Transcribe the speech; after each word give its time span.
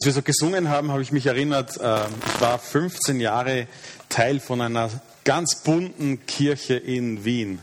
Als 0.00 0.06
wir 0.06 0.12
so 0.14 0.22
gesungen 0.22 0.70
haben, 0.70 0.90
habe 0.90 1.02
ich 1.02 1.12
mich 1.12 1.26
erinnert, 1.26 1.76
äh, 1.76 2.04
ich 2.06 2.40
war 2.40 2.58
15 2.58 3.20
Jahre 3.20 3.66
Teil 4.08 4.40
von 4.40 4.62
einer 4.62 4.88
ganz 5.24 5.56
bunten 5.56 6.24
Kirche 6.24 6.76
in 6.76 7.26
Wien. 7.26 7.58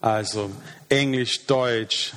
Also 0.00 0.50
Englisch, 0.88 1.46
Deutsch, 1.46 2.14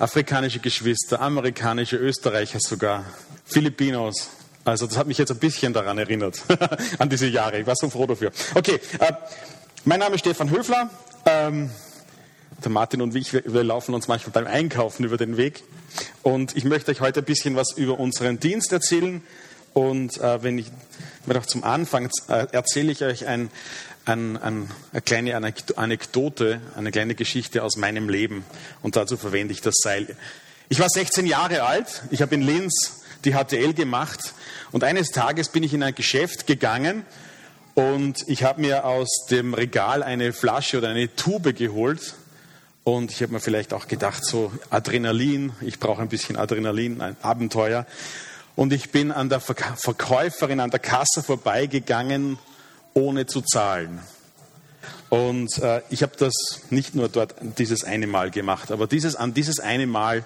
afrikanische 0.00 0.58
Geschwister, 0.58 1.20
amerikanische, 1.20 1.96
Österreicher 1.96 2.58
sogar, 2.58 3.04
Filipinos. 3.44 4.30
Also 4.64 4.88
das 4.88 4.96
hat 4.96 5.06
mich 5.06 5.18
jetzt 5.18 5.30
ein 5.30 5.38
bisschen 5.38 5.72
daran 5.72 5.98
erinnert, 5.98 6.42
an 6.98 7.08
diese 7.08 7.28
Jahre. 7.28 7.60
Ich 7.60 7.66
war 7.68 7.76
so 7.76 7.88
froh 7.88 8.08
dafür. 8.08 8.32
Okay, 8.52 8.80
äh, 8.98 9.12
mein 9.84 10.00
Name 10.00 10.16
ist 10.16 10.22
Stefan 10.22 10.50
Höfler. 10.50 10.90
Der 12.64 12.70
Martin 12.70 13.02
und 13.02 13.14
ich, 13.16 13.32
wir, 13.32 13.64
laufen 13.64 13.94
uns 13.94 14.06
manchmal 14.06 14.32
beim 14.32 14.46
Einkaufen 14.46 15.04
über 15.04 15.16
den 15.16 15.36
Weg. 15.36 15.64
Und 16.22 16.56
ich 16.56 16.64
möchte 16.64 16.92
euch 16.92 17.00
heute 17.00 17.20
ein 17.20 17.24
bisschen 17.24 17.56
was 17.56 17.72
über 17.72 17.98
unseren 17.98 18.38
Dienst 18.38 18.72
erzählen. 18.72 19.22
Und 19.72 20.18
äh, 20.18 20.42
wenn 20.42 20.58
ich 20.58 20.70
mir 21.26 21.34
doch 21.34 21.46
zum 21.46 21.64
Anfang 21.64 22.08
äh, 22.28 22.46
erzähle 22.52 22.92
ich 22.92 23.02
euch 23.02 23.26
ein, 23.26 23.50
ein, 24.04 24.36
ein, 24.36 24.70
eine 24.92 25.02
kleine 25.02 25.36
Anekdote, 25.76 26.60
eine 26.76 26.92
kleine 26.92 27.16
Geschichte 27.16 27.64
aus 27.64 27.76
meinem 27.76 28.08
Leben. 28.08 28.44
Und 28.80 28.94
dazu 28.94 29.16
verwende 29.16 29.52
ich 29.52 29.60
das 29.60 29.74
Seil. 29.82 30.14
Ich 30.68 30.78
war 30.78 30.88
16 30.88 31.26
Jahre 31.26 31.64
alt. 31.64 32.02
Ich 32.10 32.22
habe 32.22 32.34
in 32.34 32.42
Linz 32.42 33.02
die 33.24 33.34
HTL 33.34 33.74
gemacht. 33.74 34.34
Und 34.70 34.84
eines 34.84 35.08
Tages 35.08 35.48
bin 35.48 35.64
ich 35.64 35.74
in 35.74 35.82
ein 35.82 35.94
Geschäft 35.94 36.46
gegangen 36.46 37.04
und 37.74 38.28
ich 38.28 38.44
habe 38.44 38.60
mir 38.60 38.84
aus 38.84 39.08
dem 39.30 39.54
Regal 39.54 40.02
eine 40.02 40.32
Flasche 40.32 40.78
oder 40.78 40.90
eine 40.90 41.14
Tube 41.16 41.56
geholt 41.56 42.14
und 42.84 43.12
ich 43.12 43.22
habe 43.22 43.32
mir 43.32 43.40
vielleicht 43.40 43.72
auch 43.72 43.86
gedacht, 43.86 44.24
so 44.24 44.52
Adrenalin, 44.70 45.52
ich 45.60 45.78
brauche 45.78 46.02
ein 46.02 46.08
bisschen 46.08 46.36
Adrenalin, 46.36 47.00
ein 47.00 47.16
Abenteuer. 47.22 47.86
Und 48.56 48.72
ich 48.72 48.90
bin 48.90 49.12
an 49.12 49.28
der 49.28 49.40
Verkäuferin 49.40 50.60
an 50.60 50.70
der 50.70 50.80
Kasse 50.80 51.22
vorbeigegangen, 51.22 52.38
ohne 52.92 53.26
zu 53.26 53.40
zahlen. 53.40 54.00
Und 55.08 55.58
äh, 55.58 55.82
ich 55.90 56.02
habe 56.02 56.12
das 56.18 56.32
nicht 56.70 56.94
nur 56.94 57.08
dort 57.08 57.34
dieses 57.58 57.84
eine 57.84 58.06
Mal 58.06 58.30
gemacht, 58.30 58.72
aber 58.72 58.86
dieses, 58.86 59.14
an 59.14 59.32
dieses 59.32 59.60
eine 59.60 59.86
Mal 59.86 60.24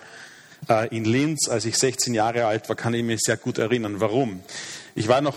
äh, 0.68 0.88
in 0.96 1.04
Linz, 1.04 1.48
als 1.48 1.64
ich 1.66 1.76
16 1.76 2.14
Jahre 2.14 2.46
alt 2.46 2.68
war, 2.68 2.76
kann 2.76 2.94
ich 2.94 3.04
mich 3.04 3.20
sehr 3.20 3.36
gut 3.36 3.58
erinnern. 3.58 4.00
Warum? 4.00 4.40
Ich 4.94 5.08
war 5.08 5.20
noch 5.20 5.36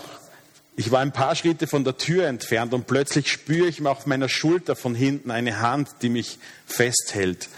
ich 0.76 0.90
war 0.90 1.00
ein 1.00 1.12
paar 1.12 1.34
Schritte 1.34 1.66
von 1.66 1.84
der 1.84 1.96
Tür 1.96 2.26
entfernt 2.26 2.72
und 2.72 2.86
plötzlich 2.86 3.30
spüre 3.30 3.68
ich 3.68 3.84
auf 3.84 4.06
meiner 4.06 4.28
Schulter 4.28 4.76
von 4.76 4.94
hinten 4.94 5.30
eine 5.30 5.60
Hand, 5.60 5.88
die 6.02 6.08
mich 6.08 6.38
festhält. 6.66 7.48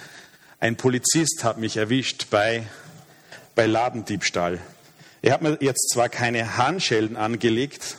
Ein 0.61 0.77
Polizist 0.77 1.45
hat 1.45 1.59
mich 1.59 1.77
erwischt 1.77 2.29
bei, 2.31 2.65
bei 3.55 3.67
Ladendiebstahl. 3.67 4.61
Er 5.21 5.35
hat 5.35 5.43
mir 5.43 5.59
jetzt 5.61 5.91
zwar 5.93 6.09
keine 6.09 6.57
Handschellen 6.57 7.17
angelegt, 7.17 7.97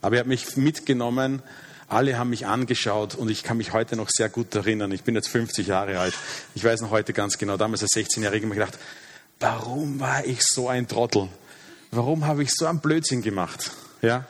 aber 0.00 0.16
er 0.16 0.20
hat 0.20 0.26
mich 0.26 0.56
mitgenommen. 0.56 1.42
Alle 1.88 2.18
haben 2.18 2.30
mich 2.30 2.46
angeschaut 2.46 3.14
und 3.14 3.30
ich 3.30 3.42
kann 3.42 3.58
mich 3.58 3.72
heute 3.72 3.96
noch 3.96 4.08
sehr 4.08 4.30
gut 4.30 4.54
erinnern. 4.54 4.90
Ich 4.92 5.02
bin 5.02 5.14
jetzt 5.14 5.28
50 5.28 5.66
Jahre 5.66 5.98
alt. 5.98 6.14
Ich 6.54 6.64
weiß 6.64 6.80
noch 6.80 6.90
heute 6.90 7.12
ganz 7.12 7.36
genau, 7.36 7.56
damals 7.56 7.82
als 7.82 7.92
16-Jähriger 7.92 8.46
mir 8.46 8.54
gedacht, 8.54 8.78
warum 9.40 10.00
war 10.00 10.24
ich 10.24 10.42
so 10.42 10.68
ein 10.68 10.88
Trottel? 10.88 11.28
Warum 11.90 12.26
habe 12.26 12.42
ich 12.42 12.50
so 12.52 12.66
einen 12.66 12.80
Blödsinn 12.80 13.20
gemacht? 13.20 13.70
Ja? 14.00 14.24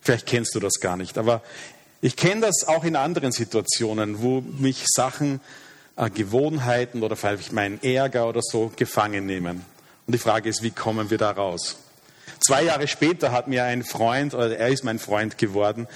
Vielleicht 0.00 0.26
kennst 0.26 0.54
du 0.54 0.60
das 0.60 0.80
gar 0.80 0.96
nicht, 0.96 1.18
aber 1.18 1.42
ich 2.00 2.16
kenne 2.16 2.42
das 2.42 2.66
auch 2.66 2.84
in 2.84 2.96
anderen 2.96 3.32
Situationen, 3.32 4.22
wo 4.22 4.40
mich 4.40 4.84
Sachen, 4.86 5.40
äh, 5.96 6.10
Gewohnheiten 6.10 7.02
oder 7.02 7.16
vielleicht 7.16 7.52
mein 7.52 7.82
Ärger 7.82 8.28
oder 8.28 8.40
so 8.40 8.72
gefangen 8.76 9.26
nehmen. 9.26 9.64
Und 10.06 10.12
die 10.12 10.18
Frage 10.18 10.48
ist, 10.48 10.62
wie 10.62 10.70
kommen 10.70 11.10
wir 11.10 11.18
da 11.18 11.32
raus? 11.32 11.76
Zwei 12.46 12.62
Jahre 12.62 12.86
später 12.86 13.32
hat 13.32 13.48
mir 13.48 13.64
ein 13.64 13.82
Freund, 13.82 14.32
oder 14.32 14.56
er 14.56 14.68
ist 14.68 14.84
mein 14.84 15.00
Freund 15.00 15.38
geworden, 15.38 15.88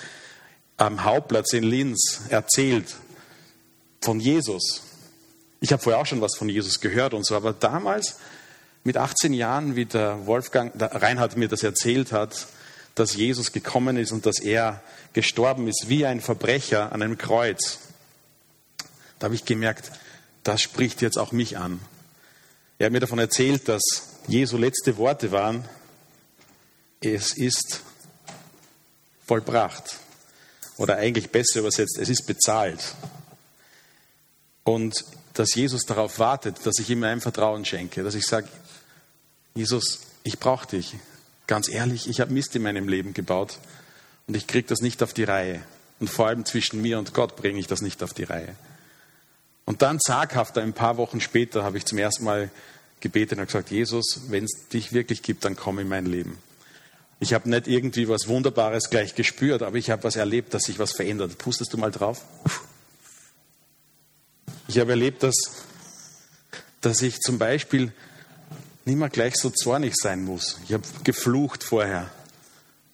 am 0.77 1.05
Hauptplatz 1.05 1.53
in 1.53 1.63
Linz 1.63 2.23
erzählt 2.31 2.97
von 4.01 4.19
Jesus. 4.19 4.83
Ich 5.61 5.73
habe 5.73 5.81
vorher 5.81 6.01
auch 6.01 6.07
schon 6.07 6.21
was 6.21 6.37
von 6.37 6.49
Jesus 6.49 6.81
gehört 6.81 7.15
und 7.15 7.25
so, 7.25 7.37
aber 7.37 7.53
damals 7.53 8.17
mit 8.83 8.97
18 8.97 9.33
Jahren, 9.33 9.77
wie 9.77 9.85
der 9.85 10.27
Wolfgang, 10.27 10.77
der 10.77 11.01
Reinhard 11.01 11.37
mir 11.37 11.47
das 11.47 11.63
erzählt 11.63 12.11
hat, 12.11 12.49
dass 12.95 13.15
Jesus 13.15 13.53
gekommen 13.53 13.97
ist 13.97 14.13
und 14.13 14.27
dass 14.27 14.39
er 14.39 14.83
gestorben 15.13 15.69
ist 15.69 15.89
wie 15.89 16.07
ein 16.07 16.21
Verbrecher 16.21 16.93
an 16.93 17.03
einem 17.03 17.19
Kreuz. 17.19 17.79
Da 19.19 19.27
habe 19.27 19.35
ich 19.35 19.45
gemerkt, 19.45 19.93
das 20.43 20.63
spricht 20.63 21.03
jetzt 21.03 21.19
auch 21.19 21.33
mich 21.33 21.57
an. 21.57 21.81
Er 22.79 22.87
hat 22.87 22.93
mir 22.93 23.01
davon 23.01 23.19
erzählt, 23.19 23.69
dass 23.69 23.83
Jesu 24.27 24.57
letzte 24.57 24.97
Worte 24.97 25.33
waren, 25.33 25.65
es 27.01 27.37
ist 27.37 27.81
vollbracht. 29.27 29.99
Oder 30.77 30.97
eigentlich 30.97 31.31
besser 31.31 31.61
übersetzt, 31.61 31.99
es 31.99 32.09
ist 32.09 32.27
bezahlt. 32.27 32.95
Und 34.65 35.05
dass 35.35 35.55
Jesus 35.55 35.83
darauf 35.83 36.19
wartet, 36.19 36.65
dass 36.65 36.79
ich 36.79 36.91
ihm 36.91 37.05
ein 37.05 37.21
Vertrauen 37.21 37.65
schenke, 37.65 38.03
dass 38.03 38.15
ich 38.15 38.27
sage, 38.27 38.49
Jesus, 39.55 40.01
ich 40.25 40.39
brauche 40.39 40.67
dich. 40.67 40.95
Ganz 41.47 41.69
ehrlich, 41.69 42.09
ich 42.09 42.21
habe 42.21 42.33
Mist 42.33 42.55
in 42.57 42.63
meinem 42.63 42.89
Leben 42.89 43.15
gebaut 43.15 43.59
und 44.27 44.37
ich 44.37 44.47
kriege 44.47 44.69
das 44.69 44.81
nicht 44.81 45.03
auf 45.03 45.13
die 45.13 45.25
Reihe. 45.25 45.63
Und 46.01 46.09
vor 46.09 46.27
allem 46.27 46.45
zwischen 46.45 46.81
mir 46.83 46.99
und 46.99 47.15
Gott 47.15 47.37
bringe 47.37 47.59
ich 47.61 47.67
das 47.67 47.81
nicht 47.81 48.03
auf 48.03 48.13
die 48.13 48.25
Reihe. 48.25 48.57
Und 49.65 49.83
dann 49.83 50.01
zaghafter, 50.01 50.63
ein 50.63 50.73
paar 50.73 50.97
Wochen 50.97 51.21
später, 51.21 51.63
habe 51.63 51.79
ich 51.79 51.85
zum 51.85 51.99
ersten 51.99 52.25
Mal 52.25 52.51
gebetet 53.01 53.39
und 53.39 53.47
gesagt, 53.47 53.71
Jesus, 53.71 54.23
wenn 54.29 54.45
es 54.45 54.69
dich 54.73 54.93
wirklich 54.93 55.23
gibt, 55.23 55.45
dann 55.45 55.57
komm 55.57 55.79
in 55.79 55.89
mein 55.89 56.07
Leben. 56.07 56.39
Ich 57.21 57.35
habe 57.35 57.49
nicht 57.49 57.69
irgendwie 57.69 58.09
was 58.09 58.27
Wunderbares 58.27 58.91
gleich 58.91 59.15
gespürt, 59.15 59.63
aber 59.63 59.77
ich 59.77 59.91
habe 59.91 60.03
was 60.03 60.17
erlebt, 60.17 60.55
dass 60.55 60.65
sich 60.65 60.81
was 60.81 60.93
verändert. 60.93 61.39
Pustest 61.39 61.73
du 61.73 61.79
mal 61.79 61.93
drauf? 61.93 62.25
Ich 64.67 64.79
habe 64.79 64.91
erlebt, 64.91 65.23
dass, 65.23 65.37
dass 66.81 67.01
ich 67.01 67.21
zum 67.21 67.39
Beispiel 67.39 67.93
nicht 68.85 68.97
mehr 68.97 69.09
gleich 69.09 69.37
so 69.37 69.51
zornig 69.51 69.95
sein 69.97 70.25
muss. 70.25 70.59
Ich 70.67 70.73
habe 70.73 70.85
geflucht 71.05 71.63
vorher. 71.63 72.11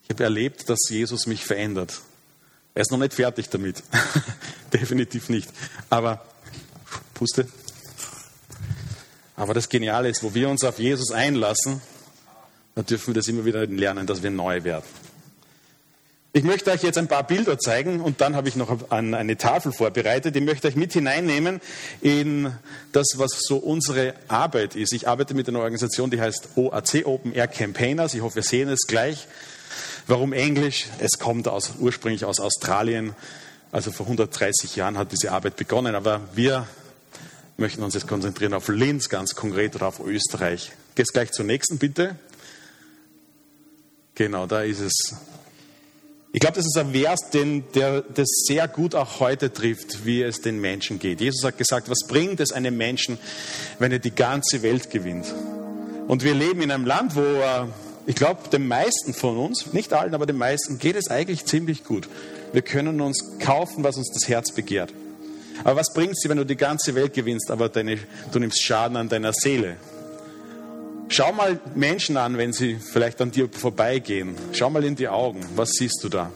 Ich 0.04 0.10
habe 0.10 0.24
erlebt, 0.24 0.68
dass 0.68 0.88
Jesus 0.88 1.26
mich 1.26 1.44
verändert. 1.44 2.00
Er 2.74 2.82
ist 2.82 2.90
noch 2.90 2.98
nicht 2.98 3.14
fertig 3.14 3.48
damit. 3.48 3.82
Definitiv 4.72 5.28
nicht. 5.28 5.48
Aber, 5.90 6.24
puste. 7.14 7.48
Aber 9.36 9.54
das 9.54 9.68
Geniale 9.68 10.08
ist, 10.08 10.22
wo 10.22 10.34
wir 10.34 10.48
uns 10.48 10.64
auf 10.64 10.78
Jesus 10.78 11.10
einlassen, 11.10 11.80
dann 12.74 12.86
dürfen 12.86 13.08
wir 13.08 13.14
das 13.14 13.28
immer 13.28 13.44
wieder 13.44 13.66
lernen, 13.66 14.06
dass 14.06 14.22
wir 14.22 14.30
neu 14.30 14.64
werden. 14.64 14.84
Ich 16.38 16.44
möchte 16.44 16.70
euch 16.70 16.84
jetzt 16.84 16.96
ein 16.98 17.08
paar 17.08 17.26
Bilder 17.26 17.58
zeigen 17.58 18.00
und 18.00 18.20
dann 18.20 18.36
habe 18.36 18.48
ich 18.48 18.54
noch 18.54 18.92
eine 18.92 19.36
Tafel 19.38 19.72
vorbereitet. 19.72 20.36
Ich 20.36 20.42
möchte 20.44 20.68
euch 20.68 20.76
mit 20.76 20.92
hineinnehmen 20.92 21.60
in 22.00 22.52
das, 22.92 23.08
was 23.16 23.40
so 23.40 23.56
unsere 23.56 24.14
Arbeit 24.28 24.76
ist. 24.76 24.92
Ich 24.92 25.08
arbeite 25.08 25.34
mit 25.34 25.48
einer 25.48 25.58
Organisation, 25.58 26.12
die 26.12 26.20
heißt 26.20 26.50
OAC, 26.54 27.06
Open 27.06 27.32
Air 27.32 27.48
Campaigners. 27.48 28.14
Ich 28.14 28.20
hoffe, 28.20 28.36
wir 28.36 28.44
sehen 28.44 28.68
es 28.68 28.86
gleich. 28.86 29.26
Warum 30.06 30.32
Englisch? 30.32 30.86
Es 31.00 31.18
kommt 31.18 31.48
aus, 31.48 31.72
ursprünglich 31.80 32.24
aus 32.24 32.38
Australien. 32.38 33.16
Also 33.72 33.90
vor 33.90 34.06
130 34.06 34.76
Jahren 34.76 34.96
hat 34.96 35.10
diese 35.10 35.32
Arbeit 35.32 35.56
begonnen. 35.56 35.96
Aber 35.96 36.20
wir 36.36 36.68
möchten 37.56 37.82
uns 37.82 37.94
jetzt 37.94 38.06
konzentrieren 38.06 38.54
auf 38.54 38.68
Linz, 38.68 39.08
ganz 39.08 39.34
konkret, 39.34 39.74
oder 39.74 39.88
auf 39.88 39.98
Österreich. 39.98 40.70
Gehst 40.94 41.14
gleich 41.14 41.32
zur 41.32 41.46
nächsten, 41.46 41.78
bitte. 41.78 42.14
Genau, 44.14 44.46
da 44.46 44.62
ist 44.62 44.78
es 44.78 45.16
ich 46.32 46.40
glaube, 46.40 46.56
das 46.56 46.66
ist 46.66 46.76
ein 46.76 46.92
Vers, 46.92 47.30
den, 47.32 47.64
der 47.74 48.02
das 48.02 48.28
sehr 48.46 48.68
gut 48.68 48.94
auch 48.94 49.20
heute 49.20 49.52
trifft, 49.52 50.04
wie 50.04 50.22
es 50.22 50.42
den 50.42 50.60
Menschen 50.60 50.98
geht. 50.98 51.20
Jesus 51.20 51.42
hat 51.42 51.56
gesagt, 51.56 51.88
was 51.88 52.06
bringt 52.06 52.40
es 52.40 52.52
einem 52.52 52.76
Menschen, 52.76 53.18
wenn 53.78 53.92
er 53.92 53.98
die 53.98 54.14
ganze 54.14 54.62
Welt 54.62 54.90
gewinnt? 54.90 55.26
Und 56.06 56.24
wir 56.24 56.34
leben 56.34 56.60
in 56.60 56.70
einem 56.70 56.84
Land, 56.84 57.16
wo 57.16 57.20
äh, 57.20 57.66
ich 58.06 58.14
glaube, 58.14 58.48
den 58.50 58.66
meisten 58.68 59.14
von 59.14 59.38
uns, 59.38 59.72
nicht 59.72 59.92
allen, 59.92 60.14
aber 60.14 60.26
den 60.26 60.36
meisten, 60.36 60.78
geht 60.78 60.96
es 60.96 61.08
eigentlich 61.08 61.46
ziemlich 61.46 61.84
gut. 61.84 62.08
Wir 62.52 62.62
können 62.62 63.00
uns 63.00 63.38
kaufen, 63.38 63.84
was 63.84 63.96
uns 63.96 64.10
das 64.12 64.28
Herz 64.28 64.52
begehrt. 64.52 64.92
Aber 65.64 65.76
was 65.76 65.92
bringt 65.92 66.14
dir, 66.22 66.28
wenn 66.28 66.38
du 66.38 66.44
die 66.44 66.56
ganze 66.56 66.94
Welt 66.94 67.14
gewinnst, 67.14 67.50
aber 67.50 67.68
deine, 67.68 67.98
du 68.32 68.38
nimmst 68.38 68.62
Schaden 68.62 68.96
an 68.96 69.08
deiner 69.08 69.32
Seele? 69.32 69.76
Schau 71.10 71.32
mal 71.32 71.58
Menschen 71.74 72.16
an, 72.18 72.36
wenn 72.36 72.52
sie 72.52 72.76
vielleicht 72.76 73.20
an 73.22 73.30
dir 73.30 73.48
vorbeigehen. 73.50 74.34
Schau 74.52 74.68
mal 74.68 74.84
in 74.84 74.94
die 74.94 75.08
Augen. 75.08 75.40
Was 75.56 75.70
siehst 75.70 76.04
du 76.04 76.10
da? 76.10 76.30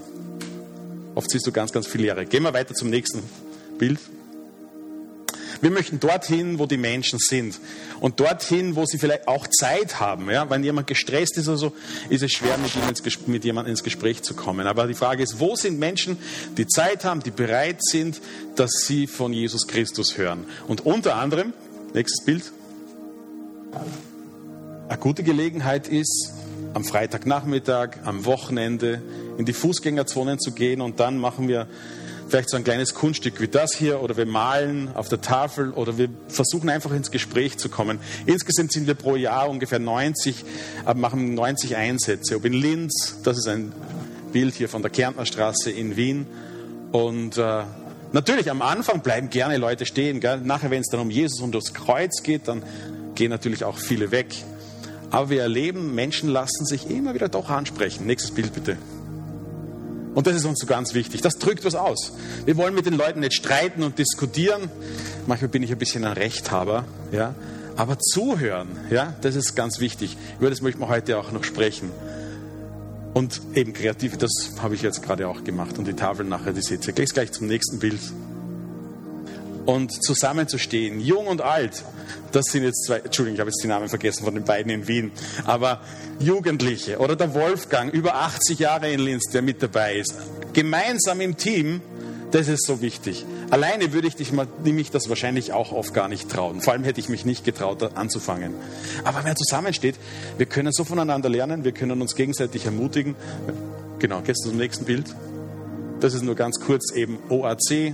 Oft 1.15 1.31
siehst 1.31 1.47
du 1.47 1.53
ganz, 1.53 1.73
ganz 1.73 1.87
viel 1.87 2.01
Leere. 2.01 2.25
Gehen 2.25 2.43
wir 2.43 2.55
weiter 2.55 2.75
zum 2.75 2.89
nächsten 2.89 3.23
Bild. 3.79 3.99
Wir 5.61 5.71
möchten 5.71 6.01
dorthin, 6.01 6.59
wo 6.59 6.67
die 6.67 6.79
Menschen 6.79 7.19
sind. 7.21 7.61
Und 8.01 8.19
dorthin, 8.19 8.75
wo 8.75 8.87
sie 8.87 8.99
vielleicht 8.99 9.29
auch 9.29 9.47
Zeit 9.47 10.01
haben. 10.01 10.29
Ja? 10.31 10.49
Wenn 10.49 10.65
jemand 10.65 10.87
gestresst 10.89 11.37
ist 11.37 11.49
oder 11.49 11.59
so, 11.59 11.73
ist 12.09 12.23
es 12.23 12.33
schwer, 12.33 12.57
mit, 12.59 12.75
ins, 12.75 13.27
mit 13.29 13.45
jemandem 13.45 13.73
ins 13.73 13.85
Gespräch 13.85 14.23
zu 14.23 14.35
kommen. 14.35 14.67
Aber 14.67 14.87
die 14.87 14.95
Frage 14.95 15.23
ist, 15.23 15.39
wo 15.39 15.55
sind 15.55 15.79
Menschen, 15.79 16.17
die 16.57 16.67
Zeit 16.67 17.05
haben, 17.05 17.23
die 17.23 17.31
bereit 17.31 17.85
sind, 17.85 18.21
dass 18.57 18.73
sie 18.87 19.07
von 19.07 19.33
Jesus 19.35 19.69
Christus 19.69 20.17
hören? 20.17 20.47
Und 20.67 20.85
unter 20.87 21.15
anderem, 21.17 21.53
nächstes 21.95 22.25
Bild, 22.25 22.51
eine 24.93 25.01
gute 25.01 25.23
Gelegenheit 25.23 25.89
ist, 25.89 26.35
am 26.75 26.85
Freitagnachmittag, 26.85 28.01
am 28.05 28.27
Wochenende 28.27 29.01
in 29.39 29.47
die 29.47 29.55
Fußgängerzonen 29.55 30.39
zu 30.39 30.53
gehen 30.53 30.83
und 30.83 31.01
dann 31.01 31.17
machen 31.17 31.49
wir 31.49 31.67
vielleicht 32.29 32.51
so 32.51 32.59
ein 32.59 32.65
kleines 32.65 32.93
Kunststück 32.93 33.41
wie 33.41 33.49
das 33.49 33.75
hier 33.75 34.03
oder 34.03 34.19
wir 34.19 34.27
malen 34.27 34.91
auf 34.95 35.09
der 35.09 35.23
Tafel 35.23 35.71
oder 35.71 35.97
wir 35.97 36.11
versuchen 36.29 36.69
einfach 36.69 36.93
ins 36.93 37.11
Gespräch 37.11 37.57
zu 37.57 37.71
kommen. 37.71 38.01
Insgesamt 38.27 38.73
sind 38.73 38.87
wir 38.87 38.95
pro 38.95 39.17
Jahr 39.17 39.49
ungefähr 39.49 39.79
90, 39.79 40.45
äh, 40.87 40.95
machen 40.95 41.35
90 41.35 41.77
Einsätze. 41.77 42.37
Ob 42.37 42.45
in 42.45 42.53
Linz, 42.53 43.17
das 43.23 43.39
ist 43.39 43.49
ein 43.49 43.73
Bild 44.31 44.55
hier 44.55 44.69
von 44.69 44.83
der 44.83 44.91
Kärntner 44.91 45.25
Straße 45.25 45.71
in 45.71 45.97
Wien 45.97 46.27
und 46.93 47.39
äh, 47.39 47.65
Natürlich, 48.15 48.51
am 48.51 48.61
Anfang 48.61 49.01
bleiben 49.01 49.31
gerne 49.31 49.57
Leute 49.57 49.87
stehen. 49.87 50.21
Gell? 50.21 50.37
Nachher, 50.45 50.71
wenn 50.71 50.83
es 50.83 50.89
dann 50.89 51.01
um 51.01 51.09
Jesus 51.09 51.41
und 51.41 51.55
das 51.55 51.73
Kreuz 51.73 52.23
geht, 52.23 52.47
dann 52.47 52.63
gehen 53.15 53.31
natürlich 53.31 53.65
auch 53.65 53.79
viele 53.79 54.11
weg. 54.11 54.27
Aber 55.13 55.29
wir 55.29 55.43
erleben, 55.43 55.95
Menschen 55.95 56.31
lassen 56.31 56.65
sich 56.65 56.91
immer 56.91 57.13
wieder 57.13 57.29
doch 57.29 57.51
ansprechen. 57.51 58.07
Nächstes 58.07 58.31
Bild 58.31 58.55
bitte. 58.55 58.79
Und 60.15 60.27
das 60.27 60.35
ist 60.35 60.47
uns 60.47 60.59
so 60.59 60.67
ganz 60.67 60.95
wichtig. 60.95 61.21
Das 61.21 61.39
drückt 61.39 61.67
was 61.67 61.75
aus. 61.75 62.13
Wir 62.47 62.57
wollen 62.57 62.75
mit 62.75 62.87
den 62.87 62.95
Leuten 62.95 63.21
nicht 63.21 63.35
streiten 63.35 63.83
und 63.83 63.99
diskutieren. 63.99 64.71
Manchmal 65.27 65.49
bin 65.49 65.63
ich 65.63 65.71
ein 65.71 65.79
bisschen 65.79 66.05
ein 66.05 66.15
Rechthaber, 66.15 66.87
ja. 67.13 67.35
Aber 67.77 67.99
zuhören, 67.99 68.69
ja, 68.91 69.15
das 69.21 69.37
ist 69.37 69.55
ganz 69.55 69.81
wichtig. 69.81 70.17
Über 70.39 70.49
das 70.49 70.63
möchten 70.63 70.81
wir 70.81 70.89
heute 70.89 71.19
auch 71.19 71.31
noch 71.31 71.45
sprechen. 71.45 71.91
Und 73.13 73.43
eben 73.55 73.75
kreativ, 73.75 74.17
das 74.17 74.31
habe 74.63 74.75
ich 74.75 74.83
jetzt 74.83 75.03
gerade 75.03 75.29
auch 75.29 75.45
gemacht. 75.45 75.79
Und 75.79 75.87
die 75.87 75.95
Tafel 75.95 76.25
nachher, 76.25 76.55
die 76.55 76.63
seht 76.63 76.87
ihr. 76.87 76.95
Gleich, 76.95 77.11
gleich 77.11 77.33
zum 77.33 77.47
nächsten 77.49 77.79
Bild. 77.79 78.01
Und 79.65 80.03
zusammenzustehen, 80.05 81.01
jung 81.01 81.29
und 81.29 81.41
alt, 81.41 81.85
das 82.33 82.47
sind 82.47 82.65
jetzt 82.65 82.85
zwei, 82.87 82.99
Entschuldigung, 82.99 83.35
ich 83.35 83.41
habe 83.41 83.51
jetzt 83.51 83.63
die 83.63 83.69
Namen 83.69 83.89
vergessen 83.89 84.25
von 84.25 84.35
den 84.35 84.45
beiden 84.45 84.73
in 84.73 84.89
Wien, 84.89 85.13
aber 85.45 85.81
Jugendliche 86.19 86.99
oder 86.99 87.15
der 87.15 87.33
Wolfgang, 87.35 87.93
über 87.93 88.17
80 88.17 88.59
Jahre 88.59 88.91
in 88.91 89.01
Linz, 89.01 89.31
der 89.33 89.43
mit 89.43 89.63
dabei 89.63 89.97
ist, 89.97 90.15
gemeinsam 90.53 91.21
im 91.21 91.37
Team, 91.37 91.81
das 92.33 92.49
ist 92.49 92.67
so 92.67 92.81
wichtig. 92.81 93.27
Alleine 93.51 93.93
würde 93.93 94.09
ich 94.09 94.17
dich 94.17 94.33
mal, 94.33 94.47
nämlich 94.65 94.91
das 94.91 95.11
wahrscheinlich 95.11 95.53
auch 95.53 95.73
oft 95.73 95.93
gar 95.93 96.09
nicht 96.09 96.31
trauen. 96.31 96.63
Vor 96.63 96.73
allem 96.73 96.85
hätte 96.85 96.99
ich 96.99 97.11
mich 97.11 97.27
nicht 97.27 97.45
getraut, 97.45 97.83
anzufangen. 97.95 98.55
Aber 99.05 99.19
wenn 99.19 99.25
man 99.25 99.37
zusammensteht, 99.37 99.97
wir 100.39 100.47
können 100.47 100.73
so 100.73 100.85
voneinander 100.85 101.29
lernen, 101.29 101.63
wir 101.63 101.73
können 101.73 102.01
uns 102.01 102.17
gegenseitig 102.17 102.65
ermutigen. 102.65 103.15
Genau, 103.99 104.23
gehst 104.23 104.45
du 104.45 104.49
zum 104.49 104.59
nächsten 104.59 104.87
Bild? 104.87 105.15
Das 106.01 106.15
ist 106.15 106.23
nur 106.23 106.35
ganz 106.35 106.59
kurz 106.59 106.93
eben 106.95 107.19
OAC, 107.29 107.93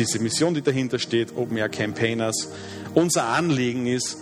diese 0.00 0.18
Mission, 0.18 0.54
die 0.54 0.62
dahinter 0.62 0.98
steht, 0.98 1.36
Open 1.36 1.58
Air 1.58 1.68
Campaigners. 1.68 2.48
Unser 2.94 3.24
Anliegen 3.24 3.86
ist, 3.86 4.16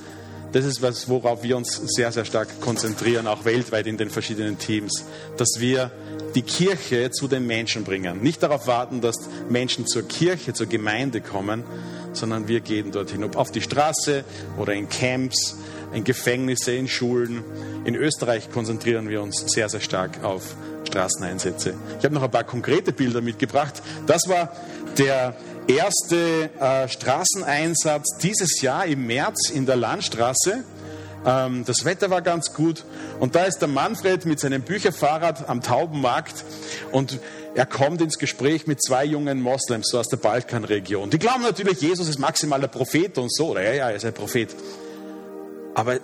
das 0.50 0.64
ist 0.64 0.82
was, 0.82 1.08
worauf 1.08 1.44
wir 1.44 1.56
uns 1.56 1.80
sehr, 1.94 2.10
sehr 2.10 2.24
stark 2.24 2.60
konzentrieren, 2.60 3.28
auch 3.28 3.44
weltweit 3.44 3.86
in 3.86 3.96
den 3.96 4.10
verschiedenen 4.10 4.58
Teams, 4.58 5.04
dass 5.36 5.60
wir 5.60 5.92
die 6.34 6.42
Kirche 6.42 7.10
zu 7.12 7.28
den 7.28 7.46
Menschen 7.46 7.84
bringen. 7.84 8.22
Nicht 8.22 8.42
darauf 8.42 8.66
warten, 8.66 9.00
dass 9.00 9.16
Menschen 9.48 9.86
zur 9.86 10.02
Kirche, 10.08 10.52
zur 10.52 10.66
Gemeinde 10.66 11.20
kommen, 11.20 11.62
sondern 12.12 12.48
wir 12.48 12.60
gehen 12.60 12.90
dorthin, 12.90 13.22
ob 13.22 13.36
auf 13.36 13.52
die 13.52 13.62
Straße 13.62 14.24
oder 14.56 14.72
in 14.72 14.88
Camps, 14.88 15.56
in 15.92 16.02
Gefängnisse, 16.02 16.72
in 16.72 16.88
Schulen. 16.88 17.44
In 17.84 17.94
Österreich 17.94 18.50
konzentrieren 18.50 19.08
wir 19.08 19.22
uns 19.22 19.44
sehr, 19.46 19.68
sehr 19.68 19.80
stark 19.80 20.24
auf 20.24 20.56
Straßeneinsätze. 20.88 21.74
Ich 21.98 22.04
habe 22.04 22.14
noch 22.14 22.22
ein 22.22 22.30
paar 22.30 22.44
konkrete 22.44 22.92
Bilder 22.92 23.20
mitgebracht. 23.20 23.80
Das 24.06 24.22
war 24.28 24.52
der 24.96 25.36
erste 25.68 26.50
äh, 26.58 26.88
Straßeneinsatz 26.88 28.18
dieses 28.22 28.60
Jahr 28.60 28.86
im 28.86 29.06
März 29.06 29.50
in 29.50 29.66
der 29.66 29.76
Landstraße. 29.76 30.64
Ähm, 31.26 31.64
das 31.66 31.84
Wetter 31.84 32.10
war 32.10 32.22
ganz 32.22 32.54
gut 32.54 32.84
und 33.20 33.34
da 33.34 33.44
ist 33.44 33.58
der 33.58 33.68
Manfred 33.68 34.24
mit 34.24 34.40
seinem 34.40 34.62
Bücherfahrrad 34.62 35.48
am 35.48 35.62
Taubenmarkt 35.62 36.44
und 36.92 37.18
er 37.54 37.66
kommt 37.66 38.00
ins 38.00 38.18
Gespräch 38.18 38.66
mit 38.66 38.82
zwei 38.82 39.04
jungen 39.04 39.40
Moslems 39.40 39.88
so 39.90 39.98
aus 39.98 40.06
der 40.06 40.18
Balkanregion. 40.18 41.10
Die 41.10 41.18
glauben 41.18 41.42
natürlich, 41.42 41.80
Jesus 41.80 42.08
ist 42.08 42.18
maximaler 42.18 42.68
Prophet 42.68 43.18
und 43.18 43.34
so. 43.34 43.48
Oder 43.48 43.62
ja, 43.62 43.72
ja, 43.72 43.90
er 43.90 43.96
ist 43.96 44.04
ein 44.04 44.14
Prophet. 44.14 44.54
Aber 45.74 45.98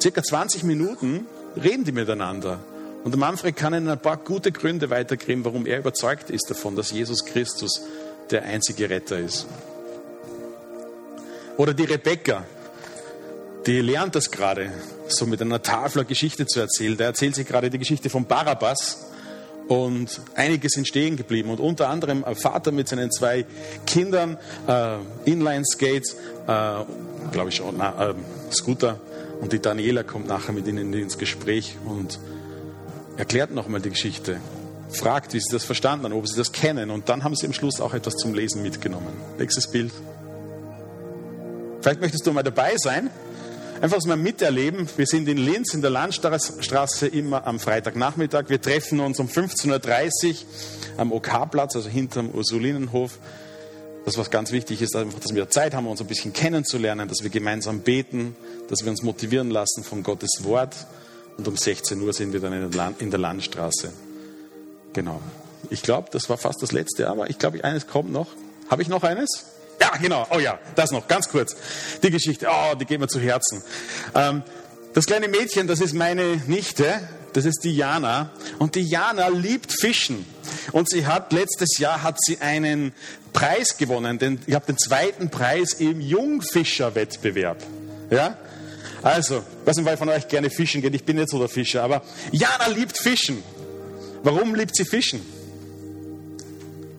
circa 0.00 0.22
20 0.22 0.64
Minuten 0.64 1.26
reden 1.56 1.84
die 1.84 1.92
miteinander. 1.92 2.58
Und 3.04 3.12
der 3.12 3.18
Manfred 3.18 3.54
kann 3.54 3.74
ihnen 3.74 3.88
ein 3.88 4.00
paar 4.00 4.16
gute 4.16 4.50
Gründe 4.50 4.90
weitergeben, 4.90 5.44
warum 5.44 5.66
er 5.66 5.78
überzeugt 5.78 6.30
ist 6.30 6.50
davon, 6.50 6.74
dass 6.74 6.90
Jesus 6.90 7.24
Christus 7.24 7.82
der 8.30 8.44
einzige 8.44 8.88
Retter 8.88 9.18
ist. 9.18 9.46
Oder 11.56 11.74
die 11.74 11.84
Rebecca, 11.84 12.44
die 13.66 13.80
lernt 13.80 14.14
das 14.14 14.30
gerade, 14.30 14.70
so 15.08 15.26
mit 15.26 15.42
einer 15.42 15.60
Tafel 15.60 16.04
Geschichte 16.04 16.46
zu 16.46 16.60
erzählen. 16.60 16.96
Da 16.96 17.04
erzählt 17.04 17.34
sie 17.34 17.44
gerade 17.44 17.68
die 17.68 17.78
Geschichte 17.78 18.10
von 18.10 18.26
Barabbas. 18.26 19.06
Und 19.66 20.20
einige 20.34 20.70
sind 20.70 20.88
stehen 20.88 21.16
geblieben. 21.16 21.50
Und 21.50 21.60
unter 21.60 21.88
anderem 21.88 22.24
ein 22.24 22.36
Vater 22.36 22.72
mit 22.72 22.88
seinen 22.88 23.10
zwei 23.10 23.44
Kindern, 23.86 24.38
äh, 24.66 24.96
Inline-Skates, 25.26 26.14
äh, 26.14 26.84
glaube 27.32 27.48
ich, 27.48 27.60
na, 27.76 28.10
äh, 28.10 28.14
Scooter. 28.50 28.98
Und 29.40 29.52
die 29.52 29.60
Daniela 29.60 30.04
kommt 30.04 30.28
nachher 30.28 30.52
mit 30.52 30.66
ihnen 30.66 30.92
ins 30.94 31.18
Gespräch 31.18 31.76
und 31.84 32.18
erklärt 33.16 33.50
nochmal 33.50 33.80
die 33.80 33.90
Geschichte 33.90 34.40
fragt, 34.88 35.34
wie 35.34 35.40
sie 35.40 35.52
das 35.52 35.64
verstanden 35.64 36.04
haben, 36.04 36.12
ob 36.12 36.26
sie 36.26 36.36
das 36.36 36.52
kennen. 36.52 36.90
Und 36.90 37.08
dann 37.08 37.24
haben 37.24 37.34
sie 37.34 37.46
am 37.46 37.52
Schluss 37.52 37.80
auch 37.80 37.94
etwas 37.94 38.14
zum 38.14 38.34
Lesen 38.34 38.62
mitgenommen. 38.62 39.12
Nächstes 39.38 39.70
Bild. 39.70 39.92
Vielleicht 41.80 42.00
möchtest 42.00 42.26
du 42.26 42.32
mal 42.32 42.42
dabei 42.42 42.76
sein. 42.76 43.10
Einfach 43.80 44.04
mal 44.06 44.16
miterleben. 44.16 44.88
Wir 44.96 45.06
sind 45.06 45.28
in 45.28 45.38
Linz 45.38 45.72
in 45.72 45.82
der 45.82 45.90
Landstraße 45.90 47.06
immer 47.06 47.46
am 47.46 47.60
Freitagnachmittag. 47.60 48.48
Wir 48.48 48.60
treffen 48.60 48.98
uns 48.98 49.20
um 49.20 49.28
15.30 49.28 50.28
Uhr 50.28 50.34
am 50.96 51.12
OK-Platz, 51.12 51.76
also 51.76 51.88
hinterm 51.88 52.30
Ursulinenhof. 52.30 53.18
Das, 54.04 54.18
was 54.18 54.30
ganz 54.30 54.50
wichtig 54.50 54.82
ist, 54.82 54.96
einfach, 54.96 55.20
dass 55.20 55.32
wir 55.32 55.48
Zeit 55.48 55.74
haben, 55.74 55.86
uns 55.86 56.00
ein 56.00 56.08
bisschen 56.08 56.32
kennenzulernen, 56.32 57.08
dass 57.08 57.22
wir 57.22 57.30
gemeinsam 57.30 57.80
beten, 57.80 58.34
dass 58.68 58.82
wir 58.82 58.90
uns 58.90 59.02
motivieren 59.02 59.50
lassen 59.50 59.84
von 59.84 60.02
Gottes 60.02 60.40
Wort. 60.42 60.74
Und 61.36 61.46
um 61.46 61.56
16 61.56 62.00
Uhr 62.00 62.12
sind 62.12 62.32
wir 62.32 62.40
dann 62.40 62.96
in 62.98 63.10
der 63.10 63.20
Landstraße. 63.20 63.92
Genau. 64.92 65.20
Ich 65.70 65.82
glaube, 65.82 66.08
das 66.12 66.28
war 66.28 66.38
fast 66.38 66.62
das 66.62 66.72
letzte, 66.72 67.08
aber 67.08 67.30
ich 67.30 67.38
glaube, 67.38 67.62
eines 67.64 67.86
kommt 67.86 68.12
noch. 68.12 68.28
Habe 68.70 68.82
ich 68.82 68.88
noch 68.88 69.02
eines? 69.02 69.46
Ja, 69.80 69.96
genau. 69.96 70.26
Oh 70.30 70.38
ja, 70.38 70.58
das 70.74 70.90
noch, 70.90 71.08
ganz 71.08 71.28
kurz. 71.28 71.56
Die 72.02 72.10
Geschichte, 72.10 72.48
oh, 72.50 72.74
die 72.74 72.84
geht 72.84 73.00
mir 73.00 73.08
zu 73.08 73.20
Herzen. 73.20 73.62
Ähm, 74.14 74.42
das 74.94 75.06
kleine 75.06 75.28
Mädchen, 75.28 75.66
das 75.66 75.80
ist 75.80 75.94
meine 75.94 76.36
Nichte, 76.46 77.00
das 77.32 77.44
ist 77.44 77.60
die 77.64 77.76
Jana. 77.76 78.30
Und 78.58 78.74
die 78.74 78.82
Jana 78.82 79.28
liebt 79.28 79.72
Fischen. 79.72 80.26
Und 80.72 80.88
sie 80.88 81.06
hat, 81.06 81.32
letztes 81.32 81.78
Jahr 81.78 82.02
hat 82.02 82.16
sie 82.20 82.40
einen 82.40 82.92
Preis 83.32 83.76
gewonnen, 83.76 84.18
denn 84.18 84.40
ich 84.46 84.54
habe 84.54 84.66
den 84.66 84.78
zweiten 84.78 85.30
Preis 85.30 85.74
im 85.74 86.00
Jungfischerwettbewerb. 86.00 87.58
Ja? 88.10 88.36
Also, 89.02 89.44
was 89.64 89.76
nicht, 89.76 89.86
wer 89.86 89.96
von 89.96 90.08
euch 90.08 90.26
gerne 90.28 90.50
fischen 90.50 90.82
geht, 90.82 90.94
ich 90.94 91.04
bin 91.04 91.18
jetzt 91.18 91.30
so 91.30 91.38
der 91.38 91.48
Fischer, 91.48 91.82
aber 91.84 92.02
Jana 92.32 92.66
liebt 92.68 92.98
Fischen. 92.98 93.42
Warum 94.22 94.54
liebt 94.54 94.76
sie 94.76 94.84
Fischen? 94.84 95.20